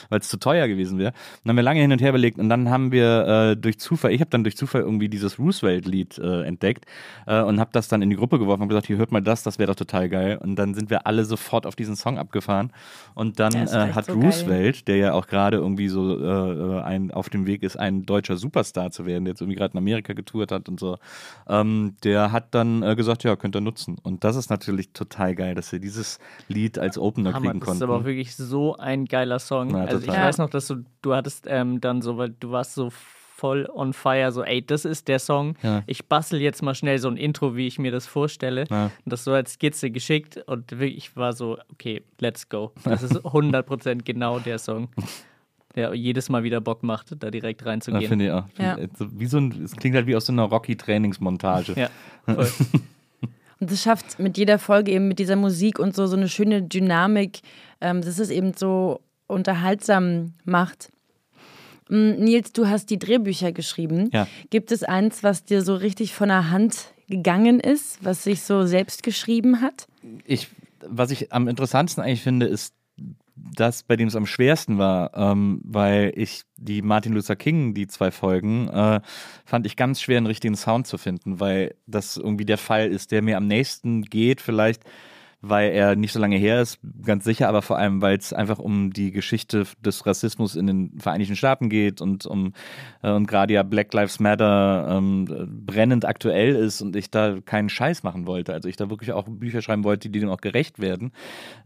[0.09, 1.13] weil es zu teuer gewesen wäre.
[1.45, 4.13] Dann haben wir lange hin und her überlegt und dann haben wir äh, durch Zufall,
[4.13, 6.87] ich habe dann durch Zufall irgendwie dieses Roosevelt-Lied äh, entdeckt
[7.27, 9.43] äh, und habe das dann in die Gruppe geworfen und gesagt, hier hört mal das,
[9.43, 10.39] das wäre doch total geil.
[10.41, 12.73] Und dann sind wir alle sofort auf diesen Song abgefahren
[13.15, 14.25] und dann äh, hat so geil.
[14.25, 18.37] Roosevelt, der ja auch gerade irgendwie so äh, ein, auf dem Weg ist, ein deutscher
[18.37, 20.99] Superstar zu werden, der jetzt irgendwie gerade in Amerika getourt hat und so,
[21.49, 23.97] ähm, der hat dann äh, gesagt, ja, könnt ihr nutzen.
[24.03, 27.69] Und das ist natürlich total geil, dass wir dieses Lied als Opener Hammer, kriegen das
[27.69, 27.85] ist konnten.
[27.85, 29.71] aber wirklich so ein geiler Song.
[29.71, 32.75] Ja, also ich weiß noch, dass du, du hattest ähm, dann so, weil du warst
[32.75, 35.55] so voll on fire, so ey, das ist der Song.
[35.63, 35.83] Ja.
[35.87, 38.65] Ich bastel jetzt mal schnell so ein Intro, wie ich mir das vorstelle.
[38.69, 38.87] Ja.
[39.05, 42.73] Und das so als Skizze geschickt und wirklich, ich war so, okay, let's go.
[42.83, 44.89] Das ist 100% genau der Song,
[45.77, 48.09] der jedes Mal wieder Bock macht, da direkt Ja, reinzugehen.
[48.09, 48.45] finde ich auch.
[48.59, 48.77] Ja.
[48.99, 51.75] Wie so ein, es klingt halt wie aus so einer Rocky-Trainingsmontage.
[51.77, 51.91] Ja,
[52.25, 52.49] voll.
[53.61, 56.63] Und das schafft mit jeder Folge eben mit dieser Musik und so so eine schöne
[56.63, 57.41] Dynamik,
[57.81, 60.91] ähm, dass es eben so unterhaltsam macht.
[61.89, 64.11] Mm, Nils, du hast die Drehbücher geschrieben.
[64.13, 64.27] Ja.
[64.51, 68.67] Gibt es eins, was dir so richtig von der Hand gegangen ist, was sich so
[68.67, 69.87] selbst geschrieben hat?
[70.25, 70.49] ich,
[70.87, 72.75] was ich am interessantesten eigentlich finde, ist
[73.37, 77.87] das, bei dem es am schwersten war, ähm, weil ich die Martin Luther King, die
[77.87, 79.01] zwei Folgen, äh,
[79.45, 83.13] fand ich ganz schwer, einen richtigen Sound zu finden, weil das irgendwie der Fall ist,
[83.13, 84.83] der mir am nächsten geht, vielleicht
[85.41, 88.59] weil er nicht so lange her ist, ganz sicher, aber vor allem, weil es einfach
[88.59, 92.53] um die Geschichte des Rassismus in den Vereinigten Staaten geht und um
[93.03, 95.27] äh, und gerade ja Black Lives Matter ähm,
[95.65, 98.53] brennend aktuell ist und ich da keinen Scheiß machen wollte.
[98.53, 101.13] Also ich da wirklich auch Bücher schreiben wollte, die dem auch gerecht werden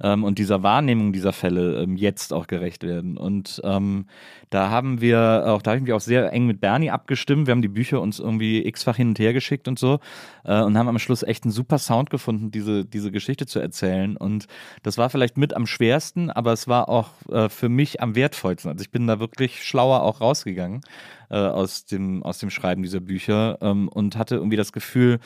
[0.02, 3.16] ähm, und dieser Wahrnehmung dieser Fälle ähm, jetzt auch gerecht werden.
[3.16, 4.06] Und ähm,
[4.50, 7.46] da haben wir auch, da habe ich mich auch sehr eng mit Bernie abgestimmt.
[7.46, 9.98] Wir haben die Bücher uns irgendwie x-fach hin und her geschickt und so
[10.44, 14.16] äh, und haben am Schluss echt einen super Sound gefunden, diese, diese Geschichte zu erzählen.
[14.16, 14.46] Und
[14.82, 18.70] das war vielleicht mit am schwersten, aber es war auch äh, für mich am wertvollsten.
[18.70, 20.82] Also ich bin da wirklich schlauer auch rausgegangen
[21.30, 25.18] äh, aus, dem, aus dem Schreiben dieser Bücher ähm, und hatte irgendwie das Gefühl,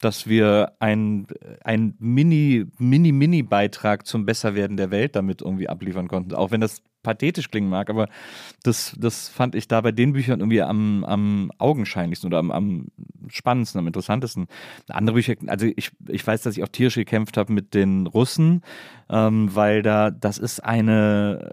[0.00, 1.26] dass wir ein,
[1.62, 6.34] ein Mini, Mini, Mini-Beitrag zum Besserwerden der Welt damit irgendwie abliefern konnten.
[6.34, 8.08] Auch wenn das pathetisch klingen mag, aber
[8.62, 12.86] das, das fand ich da bei den Büchern irgendwie am, am augenscheinlichsten oder am, am
[13.28, 14.46] spannendsten, am interessantesten.
[14.88, 18.62] Andere Bücher, also ich, ich weiß, dass ich auch tierisch gekämpft habe mit den Russen,
[19.08, 21.52] ähm, weil da, das ist eine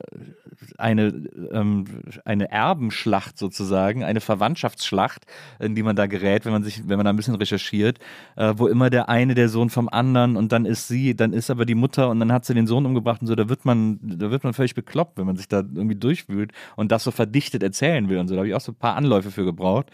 [0.78, 1.08] eine,
[1.52, 1.86] ähm,
[2.26, 5.26] eine Erbenschlacht sozusagen, eine Verwandtschaftsschlacht,
[5.60, 8.00] in die man da gerät, wenn man sich, wenn man da ein bisschen recherchiert,
[8.36, 11.50] äh, wo immer der eine der Sohn vom anderen und dann ist sie, dann ist
[11.50, 14.00] aber die Mutter und dann hat sie den Sohn umgebracht und so, da wird man,
[14.02, 17.64] da wird man völlig bekloppt, wenn man sich da irgendwie durchwühlt und das so verdichtet
[17.64, 18.36] erzählen will und so.
[18.36, 19.88] Da habe ich auch so ein paar Anläufe für gebraucht.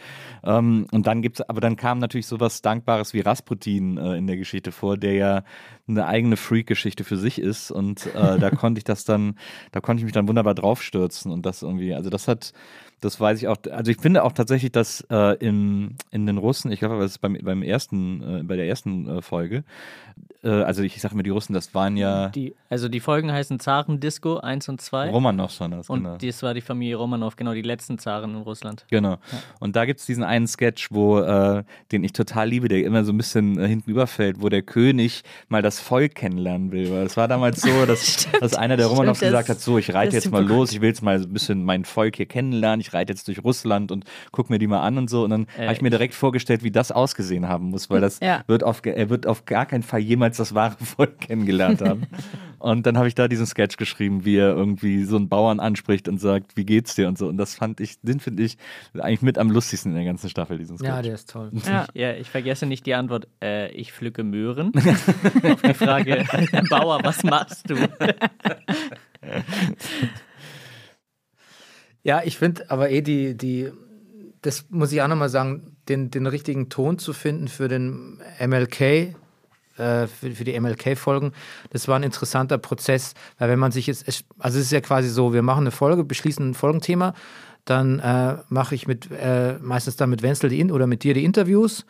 [0.43, 4.37] Ähm, und dann gibt's, aber dann kam natürlich sowas Dankbares wie Rasputin äh, in der
[4.37, 5.43] Geschichte vor, der ja
[5.87, 9.37] eine eigene Freak-Geschichte für sich ist und äh, da konnte ich das dann,
[9.71, 12.53] da konnte ich mich dann wunderbar draufstürzen und das irgendwie, also das hat,
[13.01, 13.57] das weiß ich auch.
[13.69, 17.17] Also ich finde auch tatsächlich, dass äh, in, in den Russen, ich glaube, das ist
[17.19, 19.63] beim, beim ersten, äh, bei der ersten äh, Folge,
[20.43, 23.59] äh, also ich, sage mir, die Russen, das waren ja Die, also die Folgen heißen
[23.59, 25.09] Zarendisco 1 und 2.
[25.09, 26.17] Romanows waren das, und genau.
[26.17, 28.85] das war die Familie Romanov, genau, die letzten Zaren in Russland.
[28.89, 29.17] Genau.
[29.59, 33.03] Und da gibt es diesen einen Sketch, wo, äh, den ich total liebe, der immer
[33.03, 36.91] so ein bisschen äh, hinten überfällt, wo der König mal das Volk kennenlernen will.
[36.91, 39.93] Weil es war damals so, dass, dass einer der Romanows stimmt, gesagt hat, so, ich
[39.93, 42.81] reite jetzt mal los, ich will jetzt mal so ein bisschen mein Volk hier kennenlernen,
[42.81, 45.23] ich reite jetzt durch Russland und guck mir die mal an und so.
[45.23, 48.19] Und dann Äh, habe ich mir direkt vorgestellt, wie das ausgesehen haben muss, weil das
[48.19, 48.43] Ja.
[48.47, 49.99] wird auf, er wird auf gar keinen Fall
[50.33, 52.07] jemals das wahre Volk kennengelernt haben.
[52.59, 56.07] und dann habe ich da diesen Sketch geschrieben, wie er irgendwie so einen Bauern anspricht
[56.07, 57.27] und sagt, wie geht's dir und so.
[57.27, 58.57] Und das fand ich, den finde ich
[58.93, 60.89] eigentlich mit am lustigsten in der ganzen Staffel, diesen Sketch.
[60.89, 61.51] Ja, der ist toll.
[61.65, 61.85] Ja.
[61.93, 64.71] Ja, ich vergesse nicht die Antwort, äh, ich pflücke Möhren.
[65.43, 66.25] Auf die Frage,
[66.69, 67.75] Bauer, was machst du?
[72.03, 73.71] Ja, ich finde aber eh die, die,
[74.41, 79.15] das muss ich auch nochmal sagen, den, den richtigen Ton zu finden für den MLK,
[79.77, 81.31] äh, für, für die MLK-Folgen,
[81.71, 84.07] das war ein interessanter Prozess, weil wenn man sich jetzt,
[84.39, 87.13] also es ist ja quasi so, wir machen eine Folge, beschließen ein Folgenthema,
[87.65, 91.13] dann äh, mache ich mit, äh, meistens dann mit Wenzel die In oder mit dir
[91.13, 91.85] die Interviews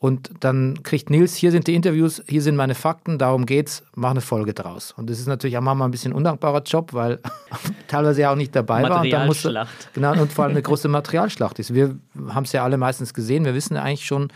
[0.00, 4.12] und dann kriegt Nils, hier sind die Interviews, hier sind meine Fakten, darum geht's, mach
[4.12, 4.92] eine Folge draus.
[4.92, 7.18] Und das ist natürlich auch manchmal ein bisschen ein undankbarer Job, weil
[7.88, 9.00] teilweise ja auch nicht dabei war.
[9.00, 11.74] Und dann musste, genau, und vor allem eine große Materialschlacht ist.
[11.74, 11.98] Wir
[12.28, 14.28] haben es ja alle meistens gesehen, wir wissen ja eigentlich schon.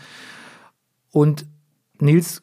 [1.11, 1.45] Und
[1.99, 2.42] Nils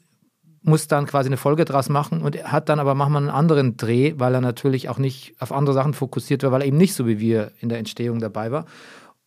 [0.62, 4.14] muss dann quasi eine Folge draus machen und hat dann aber manchmal einen anderen Dreh,
[4.16, 7.06] weil er natürlich auch nicht auf andere Sachen fokussiert war, weil er eben nicht so
[7.06, 8.66] wie wir in der Entstehung dabei war.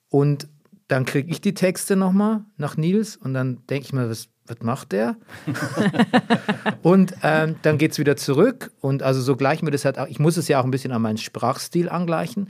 [0.10, 0.48] Und
[0.88, 4.62] dann kriege ich die Texte nochmal nach Nils und dann denke ich mir, was, was
[4.62, 5.16] macht der?
[6.84, 10.08] und ähm, dann geht es wieder zurück und also so gleichen wir das halt auch.
[10.08, 12.50] Ich muss es ja auch ein bisschen an meinen Sprachstil angleichen.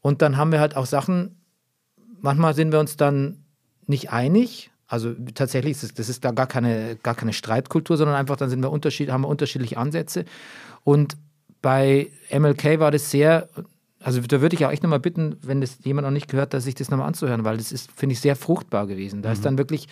[0.00, 1.42] Und dann haben wir halt auch Sachen,
[2.20, 3.44] manchmal sind wir uns dann
[3.86, 4.71] nicht einig.
[4.92, 8.50] Also tatsächlich ist es, das ist da gar keine, gar keine Streitkultur, sondern einfach dann
[8.50, 10.26] sind wir unterschied, haben wir unterschiedliche Ansätze.
[10.84, 11.16] Und
[11.62, 13.48] bei MLK war das sehr,
[14.00, 16.64] also da würde ich auch echt nochmal bitten, wenn das jemand noch nicht gehört, dass
[16.64, 19.22] sich das nochmal anzuhören, weil das ist, finde ich, sehr fruchtbar gewesen.
[19.22, 19.88] Da ist dann wirklich,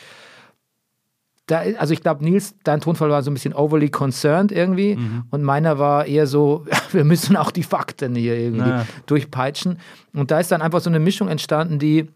[1.47, 4.99] da, also ich glaube, Nils, dein Tonfall war so ein bisschen overly concerned irgendwie
[5.31, 8.87] und meiner war eher so, wir müssen auch die Fakten hier irgendwie Ja.
[9.07, 9.79] durchpeitschen.
[10.13, 12.09] Und da ist dann einfach so eine Mischung entstanden, die,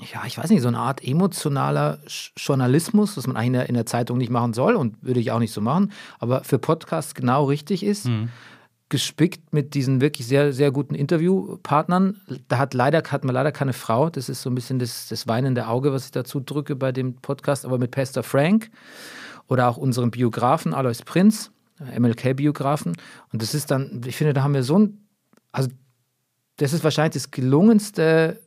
[0.00, 1.98] ja, ich weiß nicht, so eine Art emotionaler
[2.36, 5.32] Journalismus, was man eigentlich in der, in der Zeitung nicht machen soll und würde ich
[5.32, 8.06] auch nicht so machen, aber für Podcasts genau richtig ist.
[8.90, 12.22] Gespickt mit diesen wirklich sehr, sehr guten Interviewpartnern.
[12.48, 14.08] Da hat, leider, hat man leider keine Frau.
[14.08, 17.16] Das ist so ein bisschen das, das weinende Auge, was ich dazu drücke bei dem
[17.16, 17.66] Podcast.
[17.66, 18.70] Aber mit Pastor Frank
[19.46, 22.96] oder auch unserem Biografen Alois Prinz, äh, MLK-Biografen.
[23.30, 25.06] Und das ist dann, ich finde, da haben wir so ein,
[25.52, 25.68] also
[26.56, 28.40] das ist wahrscheinlich das gelungenste,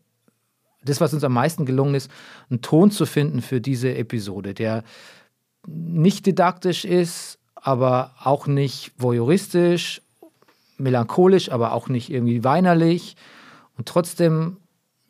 [0.83, 2.09] das, was uns am meisten gelungen ist,
[2.49, 4.83] einen Ton zu finden für diese Episode, der
[5.67, 10.01] nicht didaktisch ist, aber auch nicht voyeuristisch,
[10.77, 13.15] melancholisch, aber auch nicht irgendwie weinerlich
[13.77, 14.57] und trotzdem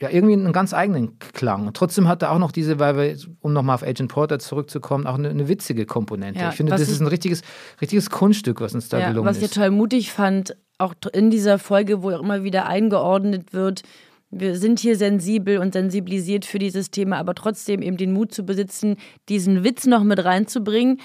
[0.01, 1.67] ja irgendwie einen ganz eigenen Klang.
[1.67, 5.05] Und trotzdem hat er auch noch diese, weil wir, um nochmal auf Agent Porter zurückzukommen,
[5.05, 6.39] auch eine, eine witzige Komponente.
[6.39, 7.43] Ja, ich finde, das ist ein richtiges,
[7.79, 9.53] richtiges Kunststück, was uns da Ja, gelungen was ich ist.
[9.53, 13.83] total mutig fand, auch in dieser Folge, wo auch immer wieder eingeordnet wird,
[14.31, 18.43] wir sind hier sensibel und sensibilisiert für dieses Thema, aber trotzdem eben den Mut zu
[18.43, 18.95] besitzen,
[19.29, 20.99] diesen Witz noch mit reinzubringen,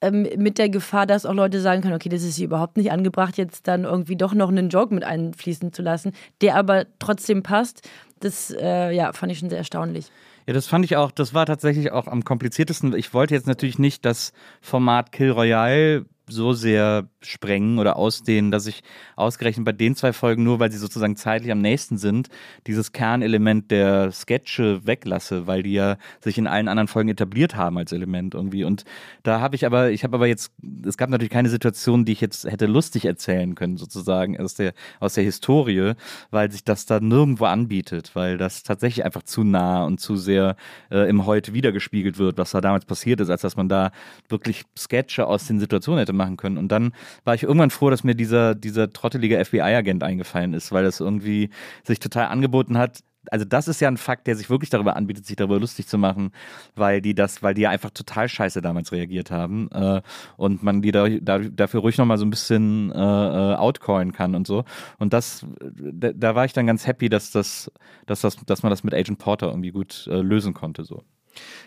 [0.00, 2.90] ähm, mit der Gefahr, dass auch Leute sagen können, okay, das ist hier überhaupt nicht
[2.90, 7.42] angebracht, jetzt dann irgendwie doch noch einen Joke mit einfließen zu lassen, der aber trotzdem
[7.42, 7.86] passt.
[8.18, 10.06] Das äh, ja, fand ich schon sehr erstaunlich.
[10.46, 12.94] Ja, das fand ich auch, das war tatsächlich auch am kompliziertesten.
[12.94, 18.66] Ich wollte jetzt natürlich nicht das Format Kill Royale so sehr sprengen oder ausdehnen, dass
[18.66, 18.82] ich
[19.16, 22.28] ausgerechnet bei den zwei Folgen, nur weil sie sozusagen zeitlich am nächsten sind,
[22.66, 27.76] dieses Kernelement der Sketche weglasse, weil die ja sich in allen anderen Folgen etabliert haben
[27.76, 28.64] als Element irgendwie.
[28.64, 28.84] Und
[29.22, 30.52] da habe ich aber, ich habe aber jetzt,
[30.86, 34.72] es gab natürlich keine Situation, die ich jetzt hätte lustig erzählen können, sozusagen aus der,
[34.98, 35.92] aus der Historie,
[36.30, 40.56] weil sich das da nirgendwo anbietet, weil das tatsächlich einfach zu nah und zu sehr
[40.90, 43.92] äh, im Heute wiedergespiegelt wird, was da damals passiert ist, als dass man da
[44.28, 46.56] wirklich Sketche aus den Situationen hätte machen können.
[46.56, 46.92] Und dann
[47.24, 51.50] war ich irgendwann froh, dass mir dieser, dieser trottelige FBI-Agent eingefallen ist, weil das irgendwie
[51.84, 55.26] sich total angeboten hat, also das ist ja ein Fakt, der sich wirklich darüber anbietet,
[55.26, 56.32] sich darüber lustig zu machen,
[56.74, 60.00] weil die das, weil die ja einfach total scheiße damals reagiert haben äh,
[60.36, 64.34] und man die da, da, dafür ruhig nochmal so ein bisschen äh, äh, outcallen kann
[64.34, 64.64] und so.
[64.98, 67.70] Und das, da, da, war ich dann ganz happy, dass das,
[68.06, 70.84] dass das, dass man das mit Agent Porter irgendwie gut äh, lösen konnte.
[70.84, 71.02] So.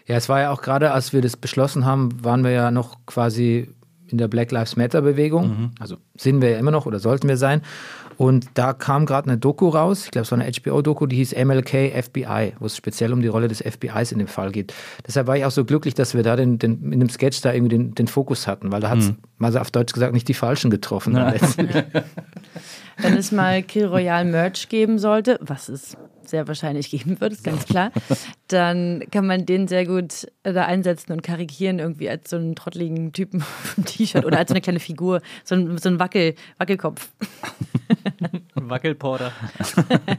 [0.05, 3.05] Ja, es war ja auch gerade, als wir das beschlossen haben, waren wir ja noch
[3.05, 3.69] quasi
[4.13, 5.47] in der Black Lives Matter Bewegung.
[5.47, 5.71] Mhm.
[5.79, 7.63] Also sind wir ja immer noch oder sollten wir sein.
[8.15, 11.35] Und da kam gerade eine Doku raus, ich glaube, es war eine HBO-Doku, die hieß
[11.35, 14.71] MLK FBI, wo es speziell um die Rolle des FBIs in dem Fall geht.
[15.07, 17.51] Deshalb war ich auch so glücklich, dass wir da den, den in dem Sketch da
[17.51, 19.17] irgendwie den, den Fokus hatten, weil da hat es, mhm.
[19.39, 21.15] mal so auf Deutsch gesagt, nicht die Falschen getroffen.
[22.97, 25.97] Wenn es mal Kill Royale Merch geben sollte, was es
[26.29, 27.91] sehr wahrscheinlich geben wird, ist ganz klar,
[28.47, 33.13] dann kann man den sehr gut da einsetzen und karikieren, irgendwie als so einen trottligen
[33.13, 37.09] Typen vom T-Shirt oder als so eine kleine Figur, so ein, so ein Wackel, Wackelkopf.
[38.55, 39.31] Wackelporter.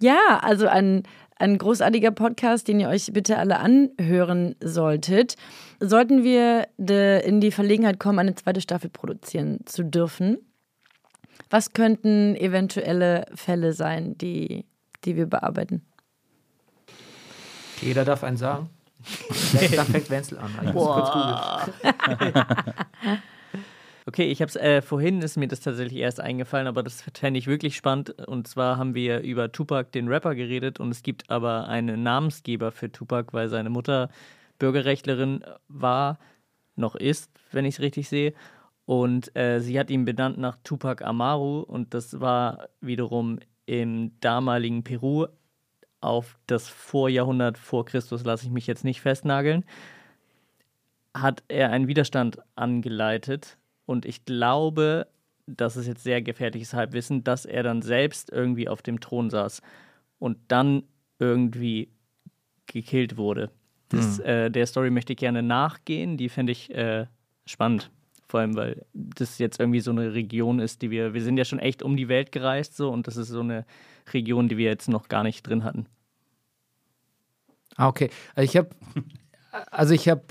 [0.00, 1.04] ja, also ein,
[1.36, 5.36] ein großartiger Podcast, den ihr euch bitte alle anhören solltet.
[5.80, 10.38] Sollten wir in die Verlegenheit kommen, eine zweite Staffel produzieren zu dürfen,
[11.50, 14.64] was könnten eventuelle Fälle sein, die,
[15.04, 15.82] die wir bearbeiten?
[17.80, 18.70] Jeder darf einen sagen.
[19.74, 20.50] Dann fängt Wenzel an.
[20.62, 21.10] Ich kurz
[24.06, 27.38] Okay, ich habe es äh, vorhin ist mir das tatsächlich erst eingefallen, aber das fände
[27.38, 28.10] ich wirklich spannend.
[28.26, 32.72] Und zwar haben wir über Tupac, den Rapper, geredet und es gibt aber einen Namensgeber
[32.72, 34.10] für Tupac, weil seine Mutter
[34.58, 36.18] Bürgerrechtlerin war,
[36.76, 38.34] noch ist, wenn ich es richtig sehe.
[38.90, 44.82] Und äh, sie hat ihn benannt nach Tupac Amaru und das war wiederum im damaligen
[44.82, 45.28] Peru
[46.00, 49.64] auf das Vorjahrhundert vor Christus, lasse ich mich jetzt nicht festnageln,
[51.14, 53.58] hat er einen Widerstand angeleitet.
[53.86, 55.06] Und ich glaube,
[55.46, 59.62] das ist jetzt sehr gefährliches Halbwissen, dass er dann selbst irgendwie auf dem Thron saß
[60.18, 60.82] und dann
[61.20, 61.92] irgendwie
[62.66, 63.52] gekillt wurde.
[63.88, 64.24] Das, hm.
[64.24, 67.06] äh, der Story möchte ich gerne nachgehen, die fände ich äh,
[67.46, 67.92] spannend.
[68.30, 71.44] Vor allem, weil das jetzt irgendwie so eine Region ist, die wir, wir sind ja
[71.44, 73.66] schon echt um die Welt gereist so und das ist so eine
[74.12, 75.86] Region, die wir jetzt noch gar nicht drin hatten.
[77.74, 78.08] Ah, okay.
[78.36, 78.70] Also ich habe,
[79.72, 80.22] also ich habe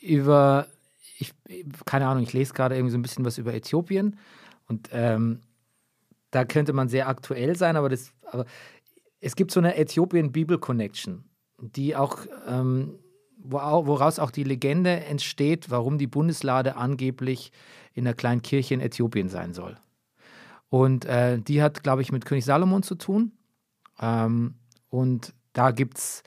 [0.00, 0.68] über,
[1.18, 1.34] ich,
[1.86, 4.16] keine Ahnung, ich lese gerade irgendwie so ein bisschen was über Äthiopien
[4.68, 5.40] und ähm,
[6.30, 8.44] da könnte man sehr aktuell sein, aber das, aber
[9.20, 11.24] es gibt so eine Äthiopien Bibel Connection,
[11.58, 12.94] die auch ähm,
[13.42, 17.52] woraus auch die Legende entsteht, warum die Bundeslade angeblich
[17.94, 19.76] in einer kleinen Kirche in Äthiopien sein soll.
[20.68, 23.32] Und äh, die hat, glaube ich, mit König Salomon zu tun.
[24.00, 24.54] Ähm,
[24.90, 26.22] und da gibt es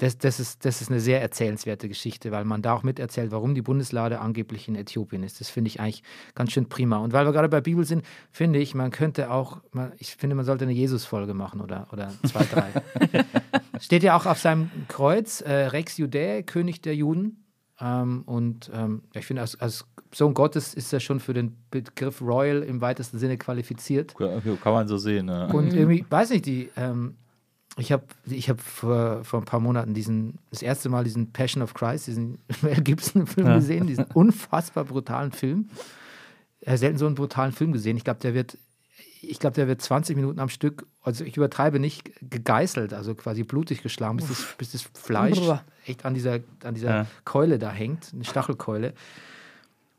[0.00, 3.54] das, das, ist, das ist eine sehr erzählenswerte Geschichte, weil man da auch miterzählt, warum
[3.54, 5.42] die Bundeslade angeblich in Äthiopien ist.
[5.42, 6.02] Das finde ich eigentlich
[6.34, 6.96] ganz schön prima.
[6.96, 10.36] Und weil wir gerade bei Bibel sind, finde ich, man könnte auch, man, ich finde,
[10.36, 12.70] man sollte eine Jesus-Folge machen oder, oder zwei, drei.
[13.80, 17.44] Steht ja auch auf seinem Kreuz, äh, Rex Judäe, König der Juden.
[17.78, 22.20] Ähm, und ähm, ich finde, als, als, Sohn Gottes ist er schon für den Begriff
[22.20, 24.16] Royal im weitesten Sinne qualifiziert.
[24.16, 25.28] Kann man so sehen.
[25.28, 25.46] Ja.
[25.46, 26.70] Und irgendwie, weiß nicht, die.
[26.76, 27.16] Ähm,
[27.80, 31.62] ich habe ich hab vor, vor ein paar Monaten diesen, das erste Mal diesen Passion
[31.62, 33.56] of Christ, diesen Mel Gibson-Film ja.
[33.56, 35.70] gesehen, diesen unfassbar brutalen Film.
[36.60, 37.96] Ich habe selten so einen brutalen Film gesehen.
[37.96, 38.58] Ich glaube, der wird,
[39.22, 43.44] ich glaube, der wird 20 Minuten am Stück, also ich übertreibe nicht, gegeißelt, also quasi
[43.44, 45.40] blutig geschlagen, bis das, bis das Fleisch
[45.86, 47.06] echt an dieser, an dieser ja.
[47.24, 48.94] Keule da hängt, eine Stachelkeule.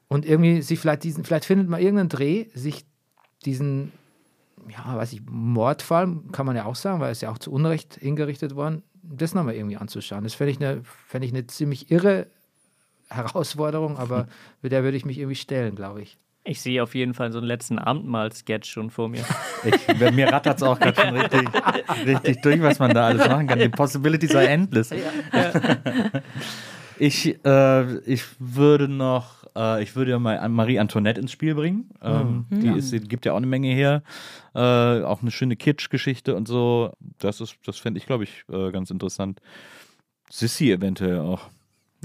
[0.07, 2.85] Und irgendwie sich vielleicht diesen, vielleicht findet man irgendeinen Dreh, sich
[3.45, 3.91] diesen
[4.69, 7.95] ja, weiß ich, Mordfall, kann man ja auch sagen, weil es ja auch zu Unrecht
[7.95, 10.23] hingerichtet worden, das nochmal irgendwie anzuschauen.
[10.23, 12.27] Das fände ich, eine, fänd ich eine ziemlich irre
[13.09, 14.27] Herausforderung, aber
[14.61, 16.17] mit der würde ich mich irgendwie stellen, glaube ich.
[16.43, 19.23] Ich sehe auf jeden Fall so einen letzten Abendmahl-Sketch schon vor mir.
[19.63, 21.47] Ich, mir rattert es auch gerade schon richtig,
[22.05, 23.59] richtig durch, was man da alles machen kann.
[23.59, 24.89] Die Possibilities are endless.
[24.89, 24.97] Ja.
[26.97, 31.89] Ich, äh, ich würde noch äh, ich würde ja mal Marie Antoinette ins Spiel bringen.
[32.01, 32.59] Ähm, mhm.
[32.61, 34.03] Die, ist, die gibt ja auch eine Menge her.
[34.53, 34.59] Äh,
[35.03, 36.93] auch eine schöne Kitsch-Geschichte und so.
[37.19, 39.41] Das das fände ich, glaube ich, äh, ganz interessant.
[40.29, 41.49] Sissy eventuell auch.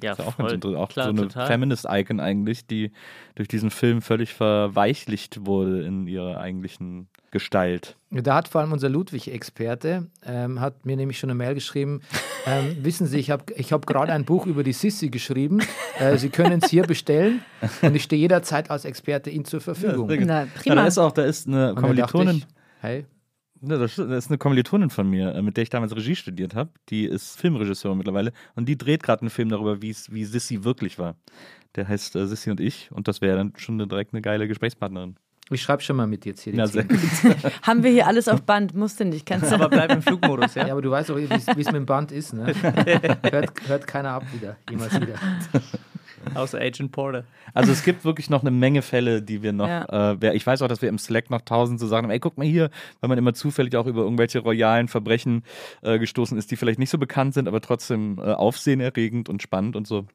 [0.03, 0.83] Ja, ist ja auch voll, ganz interessant.
[0.83, 2.93] Auch klar, so eine Feminist-Icon eigentlich, die
[3.35, 7.97] durch diesen Film völlig verweichlicht wurde in ihrer eigentlichen Gestalt.
[8.11, 12.01] Da hat vor allem unser Ludwig-Experte, ähm, hat mir nämlich schon eine Mail geschrieben,
[12.47, 15.61] ähm, wissen Sie, ich habe ich hab gerade ein Buch über die Sissi geschrieben,
[15.99, 17.41] äh, Sie können es hier bestellen
[17.83, 20.09] und ich stehe jederzeit als Experte Ihnen zur Verfügung.
[20.11, 20.77] Ja, Na, prima.
[20.77, 22.45] Ja, da ist auch, da ist eine Kommilitonin.
[22.81, 23.07] hey,
[23.61, 26.71] Ne, Das ist eine Kommilitonin von mir, äh, mit der ich damals Regie studiert habe.
[26.89, 31.17] Die ist Filmregisseurin mittlerweile und die dreht gerade einen Film darüber, wie Sissy wirklich war.
[31.75, 34.47] Der heißt äh, Sissy und ich und das wäre dann schon eine, direkt eine geile
[34.49, 35.17] Gesprächspartnerin.
[35.49, 36.53] Ich schreibe schon mal mit jetzt hier.
[36.53, 36.99] die Ja, sehr Szene.
[37.37, 37.53] gut.
[37.63, 38.75] Haben wir hier alles auf Band?
[38.75, 39.27] Musste nicht.
[39.27, 40.67] Kannst du Aber bleib im Flugmodus, ja?
[40.67, 42.33] Ja, aber du weißt doch, wie es wie es mit dem Band ist.
[42.33, 42.53] Ne?
[43.31, 45.15] hört, hört keiner ab wieder, jemals wieder.
[46.35, 47.25] Außer Agent Porter.
[47.55, 50.13] Also es gibt wirklich noch eine Menge Fälle, die wir noch, Ja.
[50.13, 52.37] äh, ich weiß auch, dass wir im Slack noch tausend so Sachen haben, ey, guck
[52.39, 52.71] mal hier,
[53.01, 55.45] weil man immer zufällig auch über irgendwelche royalen Verbrechen
[55.83, 59.77] äh, gestoßen ist, die vielleicht nicht so bekannt sind, aber trotzdem äh, aufsehenerregend und spannend
[59.77, 60.07] und so.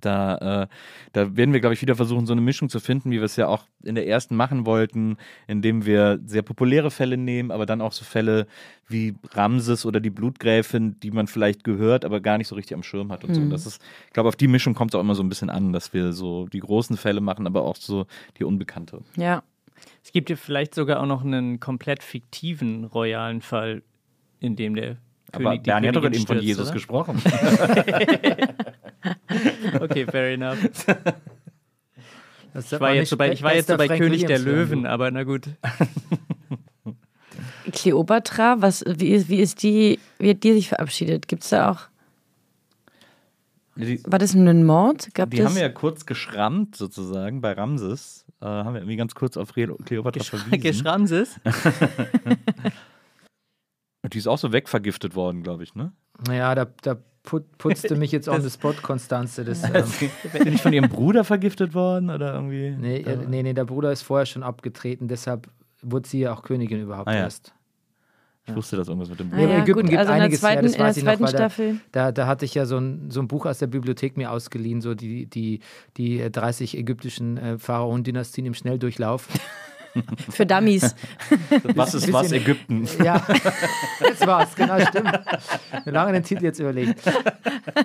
[0.00, 0.66] Da, äh,
[1.12, 3.36] da werden wir, glaube ich, wieder versuchen, so eine Mischung zu finden, wie wir es
[3.36, 5.16] ja auch in der ersten machen wollten,
[5.46, 8.46] indem wir sehr populäre Fälle nehmen, aber dann auch so Fälle
[8.88, 12.82] wie Ramses oder die Blutgräfin, die man vielleicht gehört, aber gar nicht so richtig am
[12.82, 13.40] Schirm hat und so.
[13.40, 15.50] Und das ist, ich glaube, auf die Mischung kommt es auch immer so ein bisschen
[15.50, 18.06] an, dass wir so die großen Fälle machen, aber auch so
[18.38, 19.02] die unbekannte.
[19.16, 19.42] Ja.
[20.04, 23.82] Es gibt ja vielleicht sogar auch noch einen komplett fiktiven royalen Fall,
[24.38, 24.98] in dem der
[25.32, 26.74] Aber König, die Bernie hat doch eben von Jesus oder?
[26.74, 27.20] gesprochen.
[29.80, 30.58] Okay, fair enough.
[32.54, 35.10] Das Ich war jetzt so bei, ich war jetzt so bei König der Löwen, aber
[35.10, 35.48] na gut.
[37.72, 41.28] Kleopatra, was, wie, ist, wie ist die, wie hat die sich verabschiedet?
[41.28, 41.80] Gibt es da auch,
[43.76, 45.14] Die, war das ein Mord?
[45.14, 45.46] Gab die das?
[45.46, 48.26] haben wir ja kurz geschrammt, sozusagen, bei Ramses.
[48.40, 50.50] Äh, haben wir irgendwie ganz kurz auf Kleopatra verwiesen.
[50.60, 51.40] Geschramses?
[54.02, 55.92] Und die ist auch so wegvergiftet worden, glaube ich, ne?
[56.26, 59.44] Naja, da, da put, putzte mich jetzt on the spot, Konstanze.
[59.44, 59.84] Das, ähm,
[60.44, 62.70] die nicht von ihrem Bruder vergiftet worden oder irgendwie?
[62.78, 65.48] nee, äh, nee, nee, der Bruder ist vorher schon abgetreten, deshalb
[65.82, 67.18] wurde sie ja auch Königin überhaupt Ah ja.
[67.20, 67.54] erst.
[68.44, 69.44] Ich wusste das irgendwas mit dem Ah, Bruder.
[69.44, 70.96] aber ja, Ägypten gut, gibt also in der einiges, ja, zweiten, das in der weiß
[70.96, 71.76] ich noch, zweiten weil da- Staffel.
[71.92, 74.80] Da, da hatte ich ja so ein, so ein Buch aus der Bibliothek mir ausgeliehen,
[74.80, 75.60] so die, die,
[75.96, 79.28] die äh, 30 ägyptischen äh, Pharaonen-Dynastien im Schnelldurchlauf.
[80.30, 80.94] Für Dummies.
[81.74, 82.88] Was ist was, Ägypten?
[83.02, 83.24] Ja,
[84.00, 85.20] jetzt war's, genau, stimmt.
[85.84, 87.02] Mir lange den Titel jetzt überlegt.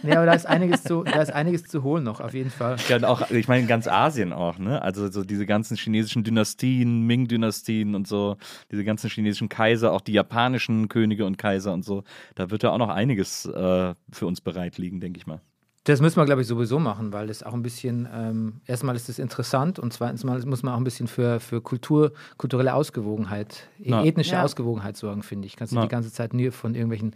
[0.03, 2.77] Nee, aber da ist einiges zu, da ist einiges zu holen noch, auf jeden Fall.
[2.87, 4.81] Ja, und auch, ich meine, ganz Asien auch, ne?
[4.81, 8.37] Also so diese ganzen chinesischen Dynastien, Ming-Dynastien und so,
[8.71, 12.03] diese ganzen chinesischen Kaiser, auch die japanischen Könige und Kaiser und so.
[12.35, 15.41] Da wird ja auch noch einiges äh, für uns bereit liegen, denke ich mal.
[15.87, 19.07] Das müssen wir, glaube ich, sowieso machen, weil das auch ein bisschen, ähm, erstmal ist
[19.07, 23.69] es interessant und zweitens mal muss man auch ein bisschen für, für Kultur, kulturelle Ausgewogenheit,
[23.79, 24.03] e- Na.
[24.03, 24.43] ethnische Ja.
[24.43, 25.55] Ausgewogenheit sorgen, finde ich.
[25.55, 27.15] Kannst du die ganze Zeit nur von irgendwelchen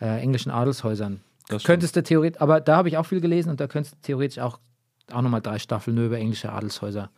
[0.00, 1.22] äh, englischen Adelshäusern.
[1.48, 3.98] Das Könntest du theoretisch, aber da habe ich auch viel gelesen und da könntest du
[4.02, 4.60] theoretisch auch,
[5.12, 7.10] auch nochmal drei Staffeln nur über englische Adelshäuser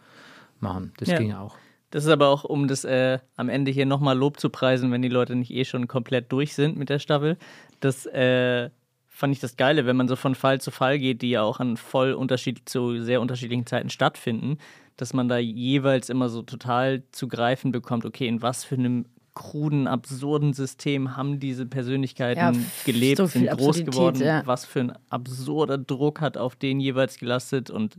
[0.60, 0.94] machen.
[0.96, 1.18] Das Ja.
[1.18, 1.56] ging ja auch.
[1.90, 5.02] Das ist aber auch, um das äh, am Ende hier nochmal Lob zu preisen, wenn
[5.02, 7.36] die Leute nicht eh schon komplett durch sind mit der Staffel.
[7.80, 8.70] Das äh,
[9.16, 11.58] fand ich das Geile, wenn man so von Fall zu Fall geht, die ja auch
[11.58, 14.58] an voll unterschied zu sehr unterschiedlichen Zeiten stattfinden,
[14.98, 19.06] dass man da jeweils immer so total zu greifen bekommt, okay, in was für einem
[19.34, 22.52] kruden, absurden System haben diese Persönlichkeiten Ja,
[22.84, 24.42] gelebt, so sind groß geworden, ja.
[24.44, 27.96] was für ein absurder Druck hat auf den jeweils gelastet und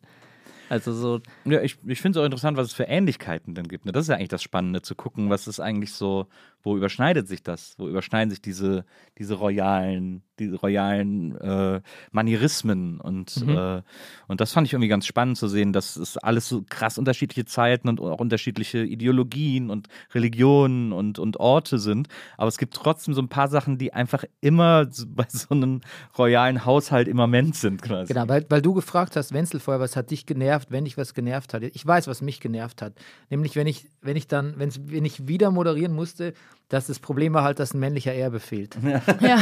[0.69, 3.85] also so Ja, ich, ich finde es auch interessant, was es für Ähnlichkeiten dann gibt.
[3.85, 3.91] Ne?
[3.91, 6.27] Das ist ja eigentlich das Spannende, zu gucken, was ist eigentlich so,
[6.63, 7.75] wo überschneidet sich das?
[7.77, 8.85] Wo überschneiden sich diese,
[9.17, 11.81] diese royalen, diese royalen äh,
[12.11, 12.99] Manierismen?
[12.99, 13.81] Und, äh,
[14.27, 17.45] und das fand ich irgendwie ganz spannend zu sehen, dass es alles so krass unterschiedliche
[17.45, 22.09] Zeiten und auch unterschiedliche Ideologien und Religionen und, und Orte sind.
[22.37, 25.81] Aber es gibt trotzdem so ein paar Sachen, die einfach immer bei so einem
[26.17, 28.13] royalen Haushalt immanent sind quasi.
[28.13, 31.13] Genau, weil, weil du gefragt hast, Wenzel vorher, was hat dich genervt, wenn dich was
[31.13, 31.63] genervt hat.
[31.63, 32.93] Ich weiß, was mich genervt hat.
[33.29, 36.33] Nämlich, wenn ich, wenn ich dann, wenn ich wieder moderieren musste,
[36.69, 38.77] dass das Problem war halt, dass ein männlicher Erbe fehlt.
[39.21, 39.41] Ja.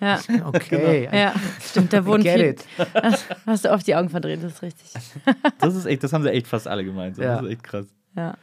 [0.00, 0.20] Ja.
[0.44, 1.08] Okay.
[1.12, 2.64] ja, stimmt, da wurden Get viel, it.
[2.94, 4.92] hast, hast du auf die Augen verdreht, das ist richtig.
[5.58, 7.16] Das ist echt, das haben sie echt fast alle gemeint.
[7.16, 7.36] Ja.
[7.36, 7.86] Das ist echt krass.
[8.16, 8.34] Ja.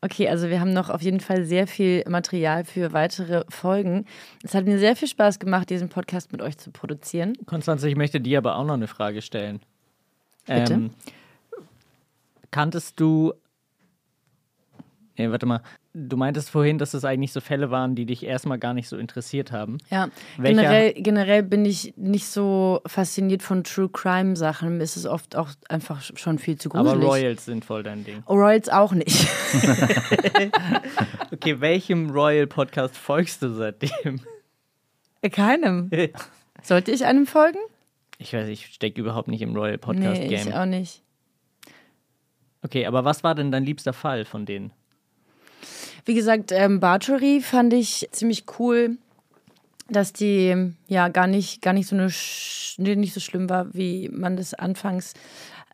[0.00, 4.06] Okay, also wir haben noch auf jeden Fall sehr viel Material für weitere Folgen.
[4.44, 7.34] Es hat mir sehr viel Spaß gemacht, diesen Podcast mit euch zu produzieren.
[7.46, 9.60] Konstanze, ich möchte dir aber auch noch eine Frage stellen.
[10.46, 10.74] Bitte?
[10.74, 10.90] Ähm,
[12.50, 13.34] kanntest du.
[15.18, 15.62] Nee, warte mal.
[15.94, 18.96] Du meintest vorhin, dass es eigentlich so Fälle waren, die dich erstmal gar nicht so
[18.96, 19.78] interessiert haben.
[19.90, 24.80] Ja, Welcher- generell, generell bin ich nicht so fasziniert von True Crime Sachen.
[24.80, 26.92] Ist es oft auch einfach schon viel zu gruselig.
[26.92, 28.22] Aber Royals sind voll dein Ding.
[28.26, 29.26] Oh, Royals auch nicht.
[31.30, 34.20] Okay, welchem Royal-Podcast folgst du seitdem?
[35.30, 35.90] Keinem.
[36.62, 37.58] Sollte ich einem folgen?
[38.18, 41.02] Ich weiß, ich stecke überhaupt nicht im Nee, ich auch nicht.
[42.62, 44.72] okay, aber was war denn dein liebster Fall von denen?
[46.08, 48.96] Wie gesagt, ähm, Bartory fand ich ziemlich cool,
[49.90, 54.08] dass die ja gar nicht, gar nicht so eine Sch nicht so schlimm war, wie
[54.08, 55.12] man das anfangs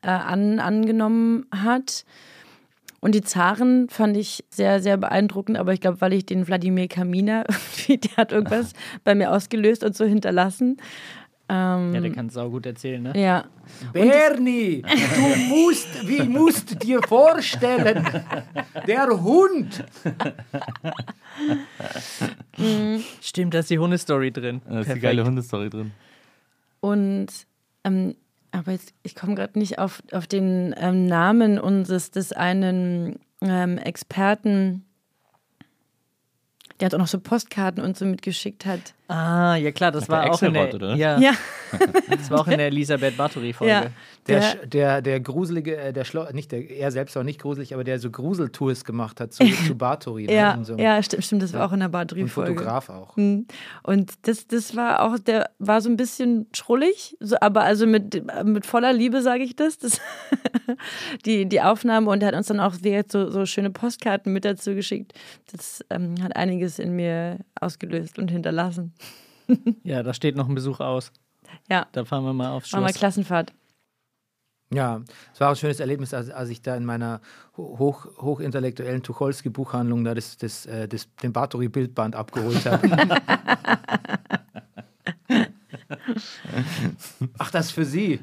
[0.03, 2.05] äh, an, angenommen hat.
[2.99, 6.89] Und die Zaren fand ich sehr, sehr beeindruckend, aber ich glaube, weil ich den Wladimir
[6.89, 7.45] Kamina,
[7.89, 8.73] der hat irgendwas
[9.05, 10.79] bei mir ausgelöst und so hinterlassen.
[11.49, 13.13] Ähm, Ja, der kann es gut erzählen, ne?
[13.21, 13.45] ja.
[13.93, 18.07] Bernie, du musst, wie musst dir vorstellen,
[18.87, 19.85] der Hund.
[23.21, 24.63] Stimmt, da ist die Hundestory drin.
[24.69, 25.93] Da ist die geile Hundestory drin.
[26.81, 27.29] Und
[27.85, 28.15] ähm,
[28.55, 33.79] aber jetzt, ich komme gerade nicht auf, auf den ähm, Namen unseres des einen ähm,
[33.79, 34.85] Experten,
[36.81, 38.81] der uns auch noch so Postkarten und so mitgeschickt hat.
[39.07, 40.95] Ah, ja klar, das Der war auch in der, oder?
[40.97, 41.33] Ja, Ja,
[42.11, 43.71] das war auch in der Elisabeth Bathory-Folge.
[43.73, 43.87] ja.
[44.27, 47.85] Der, Der, der, gruselige, äh, der Schlo nicht der, er selbst war nicht gruselig, aber
[47.85, 50.25] der so Gruseltours gemacht hat zu, zu Bathory.
[50.25, 52.53] ne, ja, in so- ja, stimmt, stimmt, das war auch in der Und Batterie-Folge.
[52.55, 53.15] Fotograf auch.
[53.19, 53.47] Mhm.
[53.83, 58.25] Und das, das war auch, der war so ein bisschen schrullig, so, aber also mit,
[58.45, 60.01] mit voller Liebe sage ich das, das
[61.27, 64.45] die, die Aufnahme und er hat uns dann auch direkt so, so schöne Postkarten mit
[64.47, 65.13] dazu geschickt.
[65.53, 68.93] Das ähm, hat einiges in mir ausgelöst und hinterlassen.
[69.83, 71.13] Ja, da steht noch ein Besuch aus.
[71.71, 72.99] Ja, Da fahren wir mal aufs war mal Schloss.
[72.99, 73.53] Klassenfahrt.
[74.73, 75.03] Ja,
[75.35, 77.21] es war ein schönes Erlebnis, als, als ich da in meiner
[77.59, 82.89] ho- hoch, hochintellektuellen Tucholsky-Buchhandlung da das, das, äh, das, den Bathory-Bildband abgeholt habe.
[87.39, 88.21] Ach, das ist für Sie.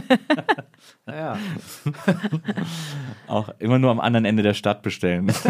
[1.06, 1.38] ja.
[3.26, 5.32] Auch immer nur am anderen Ende der Stadt bestellen.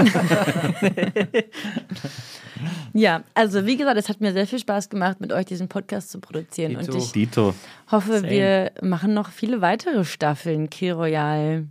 [2.93, 6.11] Ja, also wie gesagt, es hat mir sehr viel Spaß gemacht, mit euch diesen Podcast
[6.11, 6.79] zu produzieren.
[6.79, 6.93] Dito.
[6.93, 7.55] Und ich Dito.
[7.91, 8.31] hoffe, Same.
[8.31, 11.67] wir machen noch viele weitere Staffeln Key Royal.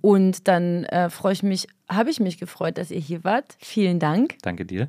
[0.00, 3.56] Und dann äh, freue ich mich, habe ich mich gefreut, dass ihr hier wart.
[3.58, 4.36] Vielen Dank.
[4.42, 4.88] Danke dir.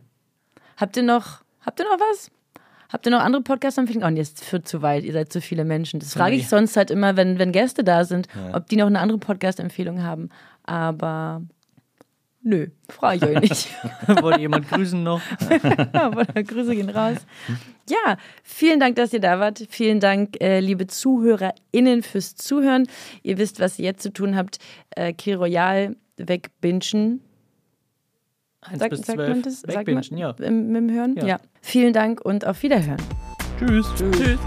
[0.78, 2.32] Habt ihr noch, habt ihr noch was?
[2.92, 4.08] Habt ihr noch andere Podcast-Empfehlungen?
[4.08, 6.00] Oh, nee, ist für zu weit, ihr seid zu viele Menschen.
[6.00, 6.48] Das frage ich Nee.
[6.50, 10.30] sonst halt immer, wenn, wenn Gäste da sind, ob die noch eine andere Podcast-Empfehlung haben.
[10.64, 11.44] Aber
[12.42, 13.70] nö, frage ich euch nicht.
[14.22, 15.22] Wollte jemand grüßen noch?
[16.34, 17.18] Grüße gehen raus.
[17.88, 19.64] Ja, vielen Dank, dass ihr da wart.
[19.70, 22.88] Vielen Dank, äh, liebe ZuhörerInnen, fürs Zuhören.
[23.24, 24.58] Ihr wisst, was ihr jetzt zu tun habt.
[24.92, 27.22] Äh, Key Royal wegbingen.
[28.62, 29.30] 1 Sagt, bis sagt 12.
[29.30, 29.62] man das?
[29.62, 30.32] Sagt man, ja.
[30.40, 31.16] Im, Mit dem Hören?
[31.16, 31.26] Ja.
[31.26, 31.40] ja.
[31.62, 33.02] Vielen Dank und auf Wiederhören.
[33.60, 33.88] Tschüss.
[33.98, 34.40] Tschüss.